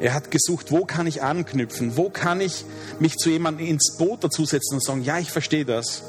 Er 0.00 0.14
hat 0.14 0.30
gesucht, 0.30 0.70
wo 0.70 0.84
kann 0.84 1.06
ich 1.06 1.22
anknüpfen? 1.22 1.96
Wo 1.96 2.10
kann 2.10 2.40
ich 2.40 2.64
mich 3.00 3.16
zu 3.16 3.30
jemandem 3.30 3.66
ins 3.66 3.96
Boot 3.96 4.22
dazusetzen 4.22 4.74
und 4.74 4.84
sagen, 4.84 5.02
ja, 5.02 5.18
ich 5.18 5.30
verstehe 5.30 5.64
das. 5.64 6.02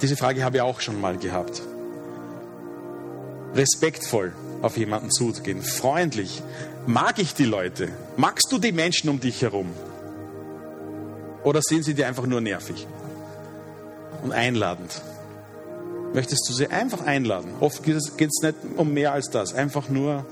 Diese 0.00 0.16
Frage 0.16 0.44
habe 0.44 0.56
ich 0.56 0.62
auch 0.62 0.80
schon 0.80 1.00
mal 1.00 1.18
gehabt. 1.18 1.62
Respektvoll 3.54 4.32
auf 4.62 4.76
jemanden 4.76 5.10
zugehen, 5.10 5.60
freundlich. 5.60 6.42
Mag 6.86 7.18
ich 7.18 7.34
die 7.34 7.44
Leute? 7.44 7.88
Magst 8.16 8.50
du 8.50 8.58
die 8.58 8.72
Menschen 8.72 9.10
um 9.10 9.20
dich 9.20 9.42
herum? 9.42 9.70
Oder 11.44 11.60
sind 11.60 11.84
sie 11.84 11.94
dir 11.94 12.06
einfach 12.06 12.26
nur 12.26 12.40
nervig 12.40 12.86
und 14.22 14.32
einladend? 14.32 15.02
Möchtest 16.14 16.48
du 16.48 16.52
sie 16.52 16.68
einfach 16.68 17.04
einladen? 17.04 17.52
Oft 17.60 17.82
geht 17.82 17.96
es 17.96 18.42
nicht 18.42 18.54
um 18.76 18.92
mehr 18.92 19.12
als 19.12 19.30
das. 19.30 19.54
Einfach 19.54 19.88
nur, 19.88 20.26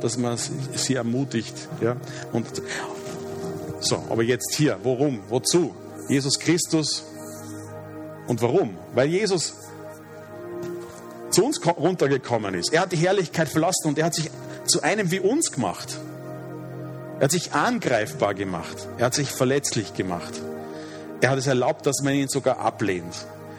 dass 0.00 0.16
man 0.16 0.36
sie 0.36 0.94
ermutigt. 0.94 1.54
Ja? 1.80 1.96
Und 2.32 2.46
so, 3.80 4.02
aber 4.08 4.22
jetzt 4.22 4.54
hier, 4.56 4.78
worum? 4.82 5.20
Wozu? 5.28 5.74
Jesus 6.08 6.38
Christus. 6.38 7.04
Und 8.26 8.42
warum? 8.42 8.76
Weil 8.94 9.08
Jesus 9.08 9.54
zu 11.38 11.44
uns 11.44 11.64
runtergekommen 11.64 12.54
ist. 12.54 12.72
Er 12.72 12.80
hat 12.80 12.90
die 12.90 12.96
Herrlichkeit 12.96 13.48
verlassen 13.48 13.86
und 13.86 13.96
er 13.96 14.06
hat 14.06 14.14
sich 14.14 14.28
zu 14.64 14.82
einem 14.82 15.12
wie 15.12 15.20
uns 15.20 15.52
gemacht. 15.52 15.96
Er 17.20 17.24
hat 17.24 17.30
sich 17.30 17.52
angreifbar 17.52 18.34
gemacht. 18.34 18.88
Er 18.98 19.06
hat 19.06 19.14
sich 19.14 19.30
verletzlich 19.30 19.94
gemacht. 19.94 20.32
Er 21.20 21.30
hat 21.30 21.38
es 21.38 21.46
erlaubt, 21.46 21.86
dass 21.86 22.02
man 22.02 22.14
ihn 22.14 22.26
sogar 22.26 22.58
ablehnt. 22.58 23.14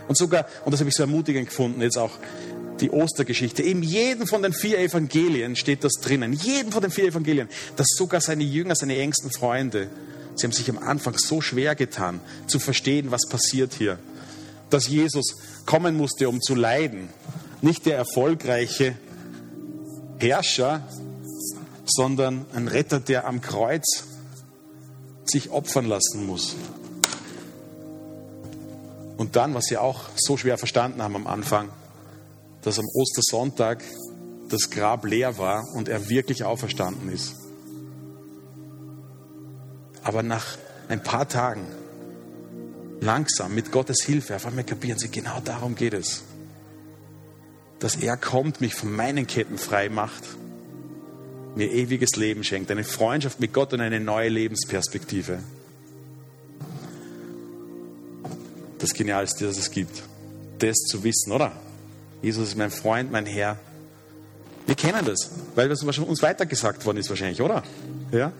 Und 0.09 0.17
sogar, 0.17 0.45
und 0.65 0.73
das 0.73 0.81
habe 0.81 0.89
ich 0.89 0.95
so 0.95 1.03
ermutigend 1.03 1.47
gefunden, 1.47 1.81
jetzt 1.81 1.97
auch 1.97 2.11
die 2.81 2.91
Ostergeschichte. 2.91 3.63
In 3.63 3.81
jedem 3.81 4.27
von 4.27 4.43
den 4.43 4.51
vier 4.51 4.79
Evangelien 4.79 5.55
steht 5.55 5.85
das 5.85 5.93
drinnen. 6.01 6.33
In 6.33 6.39
jedem 6.39 6.73
von 6.73 6.81
den 6.81 6.91
vier 6.91 7.05
Evangelien, 7.05 7.47
dass 7.77 7.87
sogar 7.95 8.19
seine 8.19 8.43
Jünger, 8.43 8.75
seine 8.75 8.97
engsten 8.97 9.31
Freunde, 9.31 9.87
sie 10.35 10.45
haben 10.45 10.51
sich 10.51 10.69
am 10.69 10.79
Anfang 10.79 11.17
so 11.17 11.39
schwer 11.39 11.75
getan, 11.75 12.19
zu 12.45 12.59
verstehen, 12.59 13.09
was 13.09 13.21
passiert 13.29 13.73
hier. 13.73 13.99
Dass 14.69 14.89
Jesus 14.89 15.37
kommen 15.65 15.95
musste, 15.95 16.27
um 16.27 16.41
zu 16.41 16.55
leiden. 16.55 17.07
Nicht 17.61 17.85
der 17.85 17.97
erfolgreiche 17.97 18.95
Herrscher, 20.17 20.87
sondern 21.85 22.45
ein 22.53 22.67
Retter, 22.67 22.99
der 22.99 23.25
am 23.27 23.41
Kreuz 23.41 24.03
sich 25.25 25.51
opfern 25.51 25.85
lassen 25.85 26.25
muss. 26.25 26.55
Und 29.17 29.35
dann, 29.35 29.53
was 29.53 29.65
sie 29.65 29.77
auch 29.77 30.01
so 30.15 30.37
schwer 30.37 30.57
verstanden 30.57 31.01
haben 31.01 31.15
am 31.15 31.27
Anfang, 31.27 31.69
dass 32.61 32.79
am 32.79 32.85
Ostersonntag 32.93 33.83
das 34.49 34.69
Grab 34.69 35.05
leer 35.05 35.37
war 35.37 35.63
und 35.75 35.89
er 35.89 36.09
wirklich 36.09 36.43
auferstanden 36.43 37.09
ist. 37.09 37.35
Aber 40.03 40.23
nach 40.23 40.57
ein 40.87 41.03
paar 41.03 41.27
Tagen, 41.27 41.67
langsam, 43.01 43.53
mit 43.53 43.71
Gottes 43.71 44.03
Hilfe, 44.03 44.35
auf 44.35 44.45
einmal 44.45 44.63
kapieren 44.63 44.97
sie, 44.97 45.09
genau 45.09 45.39
darum 45.43 45.75
geht 45.75 45.93
es. 45.93 46.23
Dass 47.79 47.95
er 47.95 48.17
kommt, 48.17 48.61
mich 48.61 48.75
von 48.75 48.91
meinen 48.93 49.25
Ketten 49.25 49.57
frei 49.57 49.89
macht, 49.89 50.23
mir 51.55 51.71
ewiges 51.71 52.11
Leben 52.15 52.43
schenkt, 52.43 52.71
eine 52.71 52.83
Freundschaft 52.83 53.39
mit 53.39 53.53
Gott 53.53 53.73
und 53.73 53.81
eine 53.81 53.99
neue 53.99 54.29
Lebensperspektive. 54.29 55.39
Das 58.77 58.93
Genialste, 58.93 59.45
das 59.45 59.57
es 59.57 59.71
gibt. 59.71 60.03
Das 60.59 60.77
zu 60.77 61.03
wissen, 61.03 61.31
oder? 61.31 61.51
Jesus 62.21 62.49
ist 62.49 62.57
mein 62.57 62.71
Freund, 62.71 63.11
mein 63.11 63.25
Herr. 63.25 63.57
Wir 64.67 64.75
kennen 64.75 65.03
das, 65.05 65.31
weil 65.55 65.69
das 65.69 65.81
uns 65.83 66.21
weitergesagt 66.21 66.85
worden 66.85 66.97
ist 66.97 67.09
wahrscheinlich, 67.09 67.41
oder? 67.41 67.63
Ja? 68.11 68.31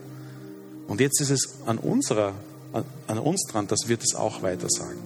Und 0.86 1.00
jetzt 1.00 1.20
ist 1.20 1.30
es 1.30 1.54
an, 1.66 1.78
unserer, 1.78 2.34
an, 2.72 2.84
an 3.06 3.18
uns 3.18 3.46
dran, 3.50 3.66
dass 3.66 3.88
wir 3.88 3.96
das 3.96 4.14
auch 4.14 4.42
weiter 4.42 4.68
sagen. 4.68 4.98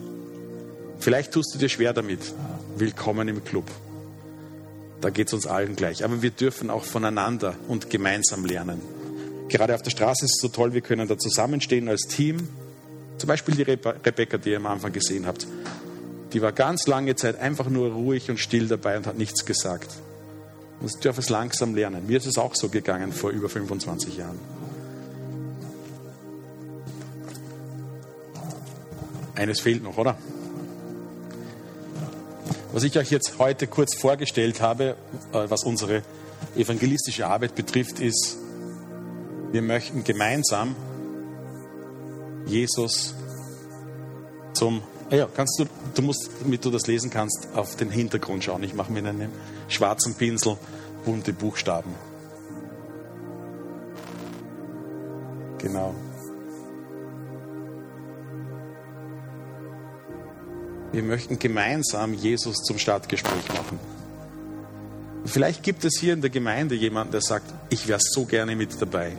Vielleicht 0.99 1.33
tust 1.33 1.55
du 1.55 1.59
dir 1.59 1.69
schwer 1.69 1.93
damit. 1.93 2.21
Willkommen 2.77 3.29
im 3.29 3.45
Club. 3.45 3.71
Da 5.05 5.11
geht 5.11 5.27
es 5.27 5.35
uns 5.35 5.47
allen 5.47 5.77
gleich. 5.77 6.03
Aber 6.03 6.23
wir 6.23 6.31
dürfen 6.31 6.71
auch 6.71 6.83
voneinander 6.83 7.57
und 7.69 7.91
gemeinsam 7.91 8.47
lernen. 8.47 8.81
Gerade 9.51 9.75
auf 9.75 9.83
der 9.83 9.91
Straße 9.91 10.25
ist 10.25 10.37
es 10.37 10.41
so 10.41 10.49
toll, 10.49 10.73
wir 10.73 10.81
können 10.81 11.07
da 11.07 11.19
zusammenstehen 11.19 11.91
als 11.91 12.05
Team. 12.09 12.49
Zum 13.19 13.29
Beispiel 13.29 13.55
die 13.55 13.65
Rebecca, 13.65 14.39
die 14.39 14.53
ihr 14.53 14.57
am 14.57 14.65
Anfang 14.65 14.95
gesehen 14.95 15.27
habt. 15.27 15.47
Die 16.33 16.41
war 16.41 16.53
ganz 16.53 16.87
lange 16.87 17.17
Zeit 17.17 17.39
einfach 17.39 17.69
nur 17.69 17.93
ruhig 17.93 18.31
und 18.31 18.41
still 18.41 18.67
dabei 18.67 18.97
und 18.97 19.07
hat 19.07 19.19
nichts 19.19 19.45
gesagt. 19.45 19.91
Und 20.81 20.91
ich 20.91 20.99
darf 21.01 21.19
es 21.19 21.29
langsam 21.29 21.75
lernen. 21.75 22.07
Mir 22.07 22.17
ist 22.17 22.27
es 22.27 22.39
auch 22.39 22.55
so 22.55 22.71
gegangen 22.71 23.13
vor 23.13 23.29
über 23.29 23.51
25 23.51 24.17
Jahren. 24.17 24.39
Eines 29.35 29.61
fehlt 29.61 29.83
noch, 29.83 29.99
oder? 29.99 30.17
Was 32.75 32.83
ich 32.83 32.99
euch 32.99 33.13
jetzt 33.13 33.39
heute 33.39 33.69
kurz 33.69 33.95
vorgestellt 33.95 34.61
habe, 34.61 34.97
äh, 35.33 35.49
was 35.49 35.63
unsere 35.63 36.03
evangelistische 36.57 37.25
Arbeit 37.25 37.55
betrifft, 37.55 38.01
ist, 38.01 38.37
wir 39.53 39.63
möchten 39.63 40.03
gemeinsam 40.03 40.75
Jesus 42.47 43.15
zum 44.55 44.83
Ah 45.09 45.15
ja, 45.15 45.29
kannst 45.33 45.61
du, 45.61 45.67
du 45.95 46.03
musst, 46.03 46.29
damit 46.43 46.65
du 46.65 46.71
das 46.73 46.89
lesen 46.89 47.11
kannst, 47.11 47.47
auf 47.55 47.77
den 47.77 47.91
Hintergrund 47.91 48.43
schauen. 48.43 48.65
Ich 48.65 48.75
mache 48.75 48.91
mit 48.91 49.07
einem 49.07 49.31
schwarzen 49.69 50.17
Pinsel 50.17 50.57
bunte 51.05 51.33
Buchstaben. 51.33 51.95
Genau. 55.59 55.95
Wir 60.95 61.03
möchten 61.03 61.41
gemeinsam 61.41 62.15
Jesus 62.15 62.59
zum 62.59 62.79
Stadtgespräch 62.79 63.49
machen. 63.49 63.81
Vielleicht 65.25 65.65
gibt 65.65 65.85
es 65.85 65.99
hier 65.99 66.13
in 66.13 66.21
der 66.21 66.31
Gemeinde 66.31 66.77
jemanden, 66.77 67.11
der 67.11 67.21
sagt, 67.21 67.53
ich 67.69 67.89
wäre 67.89 67.99
so 68.01 68.25
gerne 68.27 68.55
mit 68.55 68.81
dabei. 68.81 69.11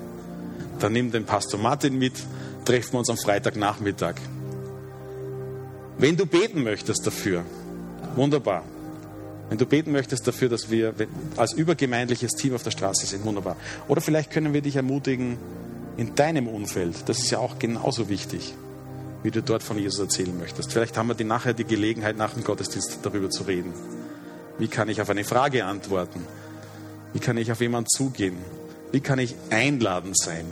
Dann 0.79 0.93
nimm 0.93 1.11
den 1.11 1.25
Pastor 1.25 1.59
Martin 1.59 1.97
mit, 1.97 2.13
treffen 2.63 2.93
wir 2.93 2.99
uns 2.99 3.09
am 3.09 3.17
Freitagnachmittag. 3.17 4.15
Wenn 5.97 6.15
du 6.15 6.25
beten 6.25 6.63
möchtest 6.63 7.05
dafür, 7.05 7.43
wunderbar. 8.15 8.63
Wenn 9.49 9.57
du 9.57 9.65
beten 9.65 9.91
möchtest 9.91 10.25
dafür, 10.25 10.47
dass 10.47 10.71
wir 10.71 10.93
als 11.35 11.51
übergemeindliches 11.51 12.31
Team 12.35 12.55
auf 12.55 12.63
der 12.63 12.71
Straße 12.71 13.05
sind, 13.05 13.25
wunderbar. 13.25 13.57
Oder 13.89 13.99
vielleicht 13.99 14.31
können 14.31 14.53
wir 14.53 14.61
dich 14.61 14.77
ermutigen 14.77 15.37
in 15.97 16.15
deinem 16.15 16.47
Umfeld. 16.47 16.95
Das 17.07 17.19
ist 17.19 17.31
ja 17.31 17.39
auch 17.39 17.59
genauso 17.59 18.07
wichtig, 18.07 18.53
wie 19.25 19.31
du 19.31 19.41
dort 19.41 19.63
von 19.63 19.79
Jesus 19.79 19.99
erzählen 19.99 20.37
möchtest. 20.37 20.71
Vielleicht 20.71 20.95
haben 20.97 21.07
wir 21.07 21.15
die 21.15 21.23
nachher 21.23 21.55
die 21.55 21.63
Gelegenheit, 21.63 22.15
nach 22.15 22.35
dem 22.35 22.43
Gottesdienst 22.43 22.99
darüber 23.01 23.31
zu 23.31 23.43
reden. 23.43 23.73
Wie 24.59 24.67
kann 24.67 24.87
ich 24.87 25.01
auf 25.01 25.09
eine 25.09 25.23
Frage 25.23 25.65
antworten? 25.65 26.27
Wie 27.11 27.19
kann 27.19 27.35
ich 27.35 27.51
auf 27.51 27.59
jemanden 27.59 27.89
zugehen? 27.89 28.37
Wie 28.91 28.99
kann 28.99 29.17
ich 29.17 29.35
einladend 29.49 30.15
sein? 30.15 30.45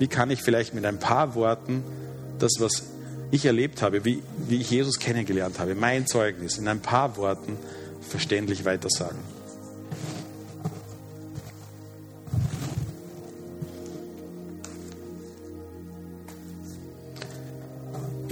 Wie 0.00 0.08
kann 0.08 0.32
ich 0.32 0.42
vielleicht 0.42 0.74
mit 0.74 0.84
ein 0.84 0.98
paar 0.98 1.36
Worten 1.36 1.84
das, 2.40 2.54
was 2.58 2.82
ich 3.30 3.46
erlebt 3.46 3.82
habe, 3.82 4.04
wie, 4.04 4.20
wie 4.48 4.56
ich 4.56 4.70
Jesus 4.70 4.98
kennengelernt 4.98 5.60
habe, 5.60 5.76
mein 5.76 6.08
Zeugnis 6.08 6.58
in 6.58 6.66
ein 6.66 6.80
paar 6.80 7.16
Worten 7.18 7.56
verständlich 8.00 8.64
weitersagen. 8.64 9.37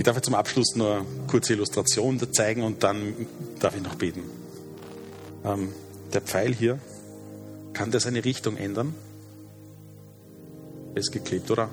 Darf 0.07 0.17
jetzt 0.17 0.27
zum 0.27 0.35
Abschluss 0.35 0.77
nur 0.77 1.05
kurze 1.27 1.55
Illustration 1.55 2.21
zeigen 2.33 2.63
und 2.63 2.83
dann 2.83 3.27
darf 3.61 3.77
ich 3.77 3.83
noch 3.83 3.95
beten. 3.95 4.23
Ähm, 5.45 5.73
der 6.13 6.21
Pfeil 6.21 6.55
hier, 6.55 6.79
kann 7.73 7.91
der 7.91 8.01
seine 8.01 8.25
Richtung 8.25 8.57
ändern? 8.57 8.95
ist 10.95 11.13
geklebt, 11.13 11.51
oder? 11.51 11.69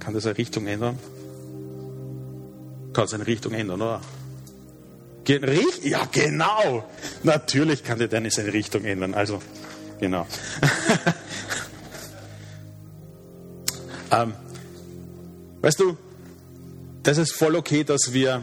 Kann 0.00 0.12
der 0.12 0.20
seine 0.20 0.36
Richtung 0.36 0.66
ändern? 0.66 0.98
kann 2.96 3.06
seine 3.06 3.26
Richtung 3.26 3.52
ändern, 3.52 3.82
oder? 3.82 4.00
Ja, 5.82 6.08
genau. 6.10 6.88
Natürlich 7.24 7.84
kann 7.84 7.98
der 7.98 8.08
Dennis 8.08 8.36
seine 8.36 8.54
Richtung 8.54 8.84
ändern. 8.84 9.12
Also, 9.12 9.42
genau. 10.00 10.26
ähm, 14.10 14.32
weißt 15.60 15.80
du, 15.80 15.98
das 17.06 17.18
ist 17.18 17.32
voll 17.32 17.54
okay, 17.54 17.84
dass 17.84 18.12
wir 18.12 18.42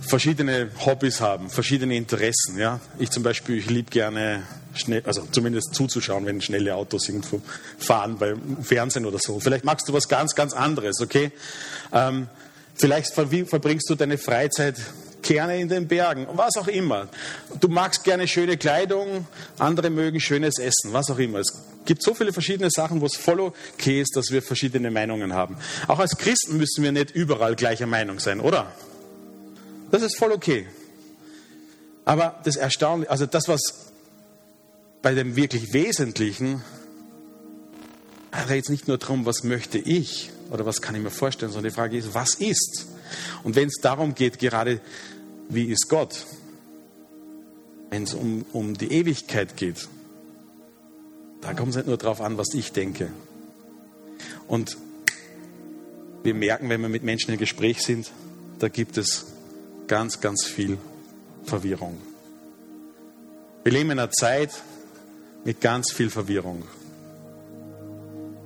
verschiedene 0.00 0.70
Hobbys 0.84 1.20
haben, 1.20 1.50
verschiedene 1.50 1.94
Interessen. 1.96 2.58
Ja? 2.58 2.80
Ich 2.98 3.10
zum 3.10 3.22
Beispiel, 3.22 3.58
ich 3.58 3.68
liebe 3.68 3.90
gerne 3.90 4.42
schnell, 4.74 5.02
also 5.04 5.28
zumindest 5.30 5.74
zuzuschauen, 5.74 6.24
wenn 6.24 6.40
schnelle 6.40 6.74
Autos 6.74 7.08
irgendwo 7.08 7.42
fahren 7.78 8.16
beim 8.18 8.62
Fernsehen 8.62 9.04
oder 9.04 9.18
so. 9.20 9.38
Vielleicht 9.38 9.64
magst 9.64 9.88
du 9.88 9.92
was 9.92 10.08
ganz, 10.08 10.34
ganz 10.34 10.54
anderes, 10.54 11.00
okay? 11.00 11.30
Ähm, 11.92 12.28
Vielleicht 12.80 13.12
verbringst 13.12 13.90
du 13.90 13.94
deine 13.94 14.16
Freizeit 14.16 14.76
gerne 15.20 15.60
in 15.60 15.68
den 15.68 15.86
Bergen, 15.86 16.26
was 16.32 16.56
auch 16.56 16.66
immer. 16.66 17.08
Du 17.60 17.68
magst 17.68 18.04
gerne 18.04 18.26
schöne 18.26 18.56
Kleidung, 18.56 19.26
andere 19.58 19.90
mögen 19.90 20.18
schönes 20.18 20.58
Essen, 20.58 20.94
was 20.94 21.10
auch 21.10 21.18
immer. 21.18 21.40
Es 21.40 21.52
gibt 21.84 22.02
so 22.02 22.14
viele 22.14 22.32
verschiedene 22.32 22.70
Sachen, 22.70 23.00
wo 23.00 23.06
es 23.06 23.16
voll 23.16 23.40
okay 23.40 24.00
ist, 24.00 24.16
dass 24.16 24.30
wir 24.30 24.42
verschiedene 24.42 24.90
Meinungen 24.90 25.32
haben. 25.32 25.56
Auch 25.88 25.98
als 25.98 26.16
Christen 26.16 26.56
müssen 26.56 26.82
wir 26.84 26.92
nicht 26.92 27.10
überall 27.10 27.56
gleicher 27.56 27.86
Meinung 27.86 28.20
sein, 28.20 28.40
oder? 28.40 28.72
Das 29.90 30.02
ist 30.02 30.16
voll 30.16 30.32
okay. 30.32 30.66
Aber 32.04 32.40
das 32.44 32.56
Erstaunliche, 32.56 33.10
also 33.10 33.26
das, 33.26 33.48
was 33.48 33.60
bei 35.02 35.14
dem 35.14 35.36
wirklich 35.36 35.72
Wesentlichen, 35.72 36.62
da 38.30 38.44
geht 38.44 38.64
es 38.64 38.70
nicht 38.70 38.88
nur 38.88 38.98
darum, 38.98 39.26
was 39.26 39.42
möchte 39.42 39.78
ich, 39.78 40.30
oder 40.50 40.66
was 40.66 40.82
kann 40.82 40.94
ich 40.94 41.02
mir 41.02 41.10
vorstellen, 41.10 41.52
sondern 41.52 41.70
die 41.70 41.74
Frage 41.74 41.96
ist, 41.96 42.14
was 42.14 42.34
ist? 42.34 42.86
Und 43.42 43.56
wenn 43.56 43.68
es 43.68 43.76
darum 43.80 44.14
geht, 44.14 44.38
gerade 44.38 44.80
wie 45.48 45.64
ist 45.64 45.88
Gott, 45.88 46.26
wenn 47.90 48.04
es 48.04 48.14
um, 48.14 48.44
um 48.52 48.76
die 48.76 48.92
Ewigkeit 48.92 49.56
geht, 49.56 49.88
da 51.40 51.54
kommt 51.54 51.70
es 51.70 51.76
nicht 51.76 51.86
nur 51.86 51.96
darauf 51.96 52.20
an, 52.20 52.36
was 52.38 52.54
ich 52.54 52.72
denke. 52.72 53.10
Und 54.46 54.76
wir 56.22 56.34
merken, 56.34 56.68
wenn 56.68 56.80
wir 56.82 56.88
mit 56.88 57.02
Menschen 57.02 57.32
im 57.32 57.38
Gespräch 57.38 57.82
sind, 57.82 58.10
da 58.58 58.68
gibt 58.68 58.98
es 58.98 59.26
ganz, 59.86 60.20
ganz 60.20 60.44
viel 60.44 60.76
Verwirrung. 61.44 61.96
Wir 63.64 63.72
leben 63.72 63.90
in 63.90 63.98
einer 63.98 64.10
Zeit 64.10 64.50
mit 65.44 65.60
ganz 65.60 65.92
viel 65.92 66.10
Verwirrung. 66.10 66.62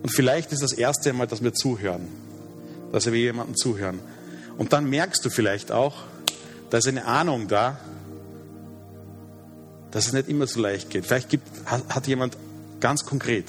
Und 0.03 0.11
vielleicht 0.11 0.53
ist 0.53 0.63
das 0.63 0.73
erste 0.73 1.13
Mal, 1.13 1.27
dass 1.27 1.43
wir 1.43 1.53
zuhören, 1.55 2.07
dass 2.93 3.07
wir 3.07 3.19
jemandem 3.19 3.57
zuhören. 3.57 3.99
Und 4.57 4.73
dann 4.73 4.89
merkst 4.89 5.25
du 5.25 5.31
vielleicht 5.31 5.73
auch, 5.73 6.05
da 6.71 6.79
ist 6.79 6.87
eine 6.87 7.07
Ahnung 7.07 7.49
da, 7.49 7.79
dass 9.91 10.07
es 10.07 10.13
nicht 10.13 10.29
immer 10.29 10.47
so 10.47 10.61
leicht 10.61 10.91
geht. 10.91 11.07
Vielleicht 11.07 11.29
gibt, 11.29 11.47
hat 11.67 12.07
jemand 12.07 12.37
ganz 12.85 13.07
konkret 13.07 13.47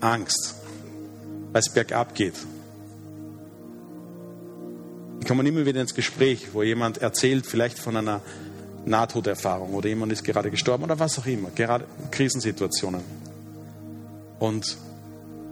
Angst, 0.00 0.56
weil 1.52 1.60
es 1.60 1.68
bergab 1.68 2.12
geht. 2.16 2.34
Ich 5.20 5.28
komme 5.28 5.48
immer 5.48 5.64
wieder 5.64 5.80
ins 5.80 5.94
Gespräch, 5.94 6.48
wo 6.54 6.64
jemand 6.64 6.98
erzählt, 6.98 7.46
vielleicht 7.46 7.78
von 7.78 7.96
einer 7.96 8.20
Nahtoderfahrung 8.84 9.74
oder 9.74 9.88
jemand 9.88 10.10
ist 10.10 10.24
gerade 10.24 10.50
gestorben 10.50 10.82
oder 10.82 10.98
was 10.98 11.20
auch 11.20 11.26
immer, 11.26 11.50
gerade 11.50 11.86
Krisensituationen. 12.10 13.00
Und 14.40 14.76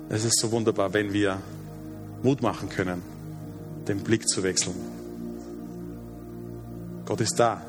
es 0.08 0.24
ist 0.24 0.40
so 0.40 0.50
wunderbar, 0.50 0.92
wenn 0.92 1.12
wir 1.12 1.40
Mut 2.24 2.42
machen 2.42 2.68
können, 2.68 3.02
den 3.86 4.00
Blick 4.00 4.28
zu 4.28 4.42
wechseln. 4.42 4.74
Gott 7.04 7.20
ist 7.20 7.38
da. 7.38 7.64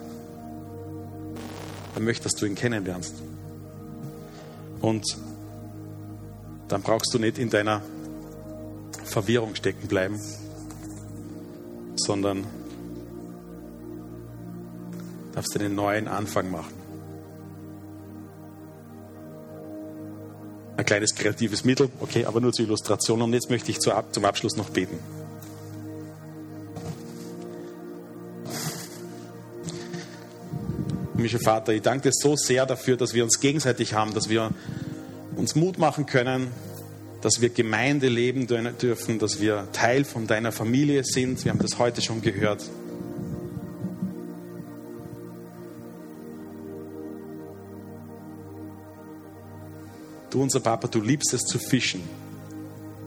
Er 1.93 2.01
möchte, 2.01 2.23
dass 2.23 2.33
du 2.33 2.47
ihn 2.47 2.55
kennenlernst. 2.55 3.13
Und 4.81 5.26
dann 6.67 6.81
brauchst 6.81 7.13
du 7.13 7.19
nicht 7.19 7.37
in 7.37 7.49
deiner 7.49 7.81
Verwirrung 9.05 9.55
stecken 9.55 9.87
bleiben, 9.87 10.19
sondern 11.95 12.45
darfst 15.33 15.57
einen 15.57 15.75
neuen 15.75 16.07
Anfang 16.07 16.51
machen. 16.51 16.73
Ein 20.75 20.85
kleines 20.85 21.15
kreatives 21.15 21.63
Mittel, 21.63 21.89
okay, 21.99 22.25
aber 22.25 22.39
nur 22.39 22.53
zur 22.53 22.65
Illustration. 22.65 23.21
Und 23.21 23.33
jetzt 23.33 23.49
möchte 23.49 23.71
ich 23.71 23.79
zum 23.79 24.25
Abschluss 24.25 24.57
noch 24.57 24.69
beten. 24.69 24.99
Himmlischer 31.13 31.39
Vater, 31.39 31.73
ich 31.73 31.81
danke 31.81 32.09
dir 32.09 32.13
so 32.13 32.35
sehr 32.35 32.67
dafür, 32.67 32.95
dass 32.95 33.13
wir 33.15 33.23
uns 33.23 33.39
gegenseitig 33.39 33.93
haben, 33.93 34.13
dass 34.13 34.29
wir 34.29 34.51
uns 35.37 35.55
Mut 35.55 35.77
machen 35.77 36.05
können, 36.05 36.51
dass 37.21 37.41
wir 37.41 37.49
Gemeinde 37.49 38.09
leben 38.09 38.47
dürfen, 38.47 39.19
dass 39.19 39.39
wir 39.39 39.67
Teil 39.71 40.03
von 40.03 40.27
deiner 40.27 40.51
Familie 40.51 41.03
sind. 41.03 41.43
Wir 41.45 41.51
haben 41.51 41.59
das 41.59 41.79
heute 41.79 42.01
schon 42.01 42.21
gehört. 42.21 42.63
Du, 50.29 50.41
unser 50.41 50.59
Papa, 50.59 50.87
du 50.87 51.01
liebst 51.01 51.33
es 51.33 51.43
zu 51.43 51.57
fischen. 51.57 52.01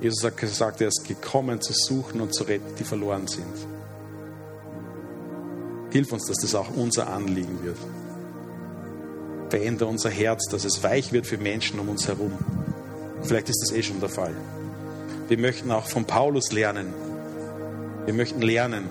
Jesus 0.01 0.25
hat 0.25 0.37
gesagt, 0.39 0.81
er 0.81 0.89
ist 0.89 1.05
gekommen 1.07 1.61
zu 1.61 1.75
suchen 1.75 2.21
und 2.21 2.35
zu 2.35 2.45
retten, 2.45 2.75
die 2.79 2.85
verloren 2.85 3.27
sind. 3.29 3.45
Hilf 5.91 6.13
uns, 6.13 6.27
dass 6.27 6.39
das 6.39 6.55
auch 6.55 6.75
unser 6.75 7.11
Anliegen 7.11 7.63
wird. 7.63 7.77
Verändere 9.51 9.89
unser 9.89 10.11
Herz, 10.11 10.47
dass 10.51 10.65
es 10.65 10.83
weich 10.83 11.13
wird 11.13 11.27
für 11.27 11.39
Menschen 11.39 11.79
um 11.81 11.89
uns 11.89 12.09
herum. 12.09 12.33
Vielleicht 13.23 13.49
ist 13.49 13.63
das 13.63 13.77
eh 13.77 13.83
schon 13.83 14.01
der 14.01 14.09
Fall. 14.09 14.35
Wir 15.29 15.39
möchten 15.39 15.71
auch 15.71 15.87
von 15.87 16.05
Paulus 16.05 16.53
lernen. 16.53 16.95
Wir 18.07 18.15
möchten 18.15 18.41
lernen, 18.41 18.89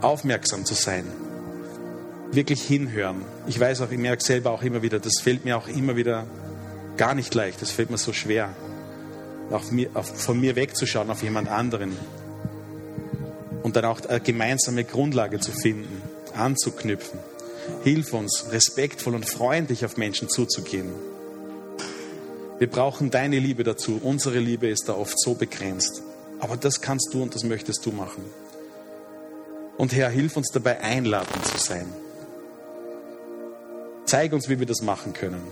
aufmerksam 0.00 0.64
zu 0.64 0.74
sein, 0.74 1.04
wirklich 2.30 2.62
hinhören. 2.62 3.22
Ich 3.46 3.58
weiß 3.58 3.80
auch, 3.80 3.90
ich 3.90 3.98
merke 3.98 4.22
selber 4.22 4.50
auch 4.50 4.62
immer 4.62 4.82
wieder, 4.82 5.00
das 5.00 5.20
fällt 5.20 5.44
mir 5.44 5.56
auch 5.56 5.66
immer 5.66 5.96
wieder 5.96 6.26
gar 6.96 7.14
nicht 7.14 7.34
leicht, 7.34 7.62
das 7.62 7.70
fällt 7.70 7.90
mir 7.90 7.98
so 7.98 8.12
schwer, 8.12 8.50
auf 9.50 9.70
mir, 9.70 9.88
auf, 9.94 10.06
von 10.06 10.38
mir 10.38 10.56
wegzuschauen 10.56 11.10
auf 11.10 11.22
jemand 11.22 11.48
anderen 11.48 11.96
und 13.62 13.76
dann 13.76 13.86
auch 13.86 14.04
eine 14.06 14.20
gemeinsame 14.20 14.84
Grundlage 14.84 15.40
zu 15.40 15.52
finden, 15.52 16.02
anzuknüpfen. 16.34 17.18
Hilf 17.84 18.12
uns, 18.12 18.46
respektvoll 18.50 19.14
und 19.14 19.28
freundlich 19.28 19.84
auf 19.84 19.96
Menschen 19.96 20.28
zuzugehen. 20.28 20.92
Wir 22.58 22.68
brauchen 22.68 23.10
deine 23.10 23.38
Liebe 23.38 23.62
dazu. 23.62 24.00
Unsere 24.02 24.40
Liebe 24.40 24.68
ist 24.68 24.88
da 24.88 24.94
oft 24.94 25.18
so 25.20 25.34
begrenzt. 25.34 26.02
Aber 26.40 26.56
das 26.56 26.80
kannst 26.80 27.10
du 27.12 27.22
und 27.22 27.34
das 27.34 27.44
möchtest 27.44 27.86
du 27.86 27.92
machen. 27.92 28.24
Und 29.76 29.94
Herr, 29.94 30.10
hilf 30.10 30.36
uns 30.36 30.50
dabei, 30.50 30.80
einladend 30.80 31.44
zu 31.46 31.58
sein. 31.58 31.86
Zeig 34.06 34.32
uns, 34.32 34.48
wie 34.48 34.58
wir 34.58 34.66
das 34.66 34.82
machen 34.82 35.12
können. 35.12 35.42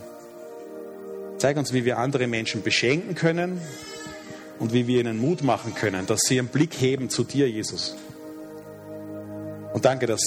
Zeig 1.39 1.57
uns, 1.59 1.73
wie 1.73 1.85
wir 1.85 1.99
andere 1.99 2.27
Menschen 2.27 2.63
beschenken 2.63 3.15
können 3.15 3.61
und 4.59 4.73
wie 4.73 4.87
wir 4.87 5.01
ihnen 5.01 5.19
Mut 5.19 5.43
machen 5.43 5.75
können, 5.75 6.07
dass 6.07 6.21
sie 6.27 6.37
ihren 6.37 6.49
Blick 6.49 6.75
heben 6.81 7.11
zu 7.11 7.23
dir, 7.23 7.49
Jesus. 7.49 7.95
Und 9.75 9.85
danke, 9.85 10.07
dass 10.07 10.23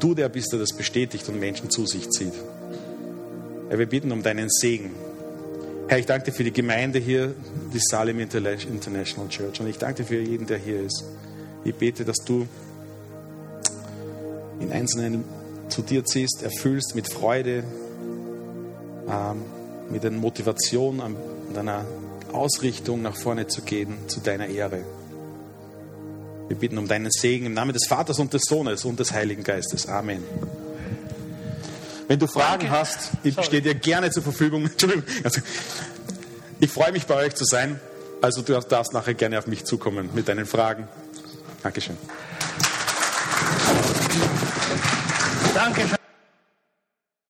du 0.00 0.14
der 0.14 0.28
bist, 0.28 0.52
der 0.52 0.58
das 0.58 0.72
bestätigt 0.72 1.28
und 1.28 1.38
Menschen 1.38 1.70
zu 1.70 1.86
sich 1.86 2.10
zieht. 2.10 2.32
Herr, 3.68 3.78
wir 3.78 3.86
bitten 3.86 4.10
um 4.10 4.22
deinen 4.22 4.48
Segen. 4.50 4.90
Herr, 5.86 5.98
ich 5.98 6.06
danke 6.06 6.26
dir 6.26 6.32
für 6.32 6.44
die 6.44 6.52
Gemeinde 6.52 6.98
hier, 6.98 7.34
die 7.72 7.78
Salim 7.78 8.18
International 8.20 9.28
Church. 9.28 9.60
Und 9.60 9.68
ich 9.68 9.78
danke 9.78 10.02
dir 10.02 10.08
für 10.08 10.20
jeden, 10.20 10.46
der 10.46 10.58
hier 10.58 10.80
ist. 10.80 11.04
Ich 11.64 11.74
bete, 11.74 12.04
dass 12.04 12.18
du 12.18 12.46
in 14.60 14.72
Einzelnen 14.72 15.24
zu 15.68 15.82
dir 15.82 16.04
ziehst, 16.04 16.42
erfüllst 16.42 16.94
mit 16.94 17.08
Freude, 17.12 17.64
ähm, 19.08 19.42
mit 19.90 20.04
einer 20.04 20.16
Motivation 20.16 21.00
und 21.00 21.56
einer 21.56 21.84
Ausrichtung 22.32 23.02
nach 23.02 23.16
vorne 23.16 23.46
zu 23.46 23.62
gehen, 23.62 23.94
zu 24.06 24.20
deiner 24.20 24.46
Ehre. 24.46 24.84
Wir 26.50 26.56
bitten 26.56 26.78
um 26.78 26.88
deinen 26.88 27.12
Segen 27.12 27.46
im 27.46 27.54
Namen 27.54 27.72
des 27.72 27.86
Vaters 27.86 28.18
und 28.18 28.34
des 28.34 28.42
Sohnes 28.42 28.84
und 28.84 28.98
des 28.98 29.12
Heiligen 29.12 29.44
Geistes. 29.44 29.88
Amen. 29.88 30.24
Wenn 32.08 32.18
du 32.18 32.26
Fragen 32.26 32.62
Danke. 32.62 32.70
hast, 32.70 33.10
ich 33.22 33.40
stehe 33.40 33.62
dir 33.62 33.76
gerne 33.76 34.10
zur 34.10 34.24
Verfügung. 34.24 34.64
Entschuldigung. 34.66 35.04
Also, 35.22 35.42
ich 36.58 36.68
freue 36.68 36.90
mich, 36.90 37.06
bei 37.06 37.14
euch 37.14 37.36
zu 37.36 37.44
sein. 37.44 37.78
Also 38.20 38.42
du 38.42 38.58
darfst 38.58 38.92
nachher 38.92 39.14
gerne 39.14 39.38
auf 39.38 39.46
mich 39.46 39.64
zukommen 39.64 40.10
mit 40.12 40.26
deinen 40.26 40.44
Fragen. 40.44 40.88
Dankeschön. 41.62 41.96
Dankeschön. 45.54 45.99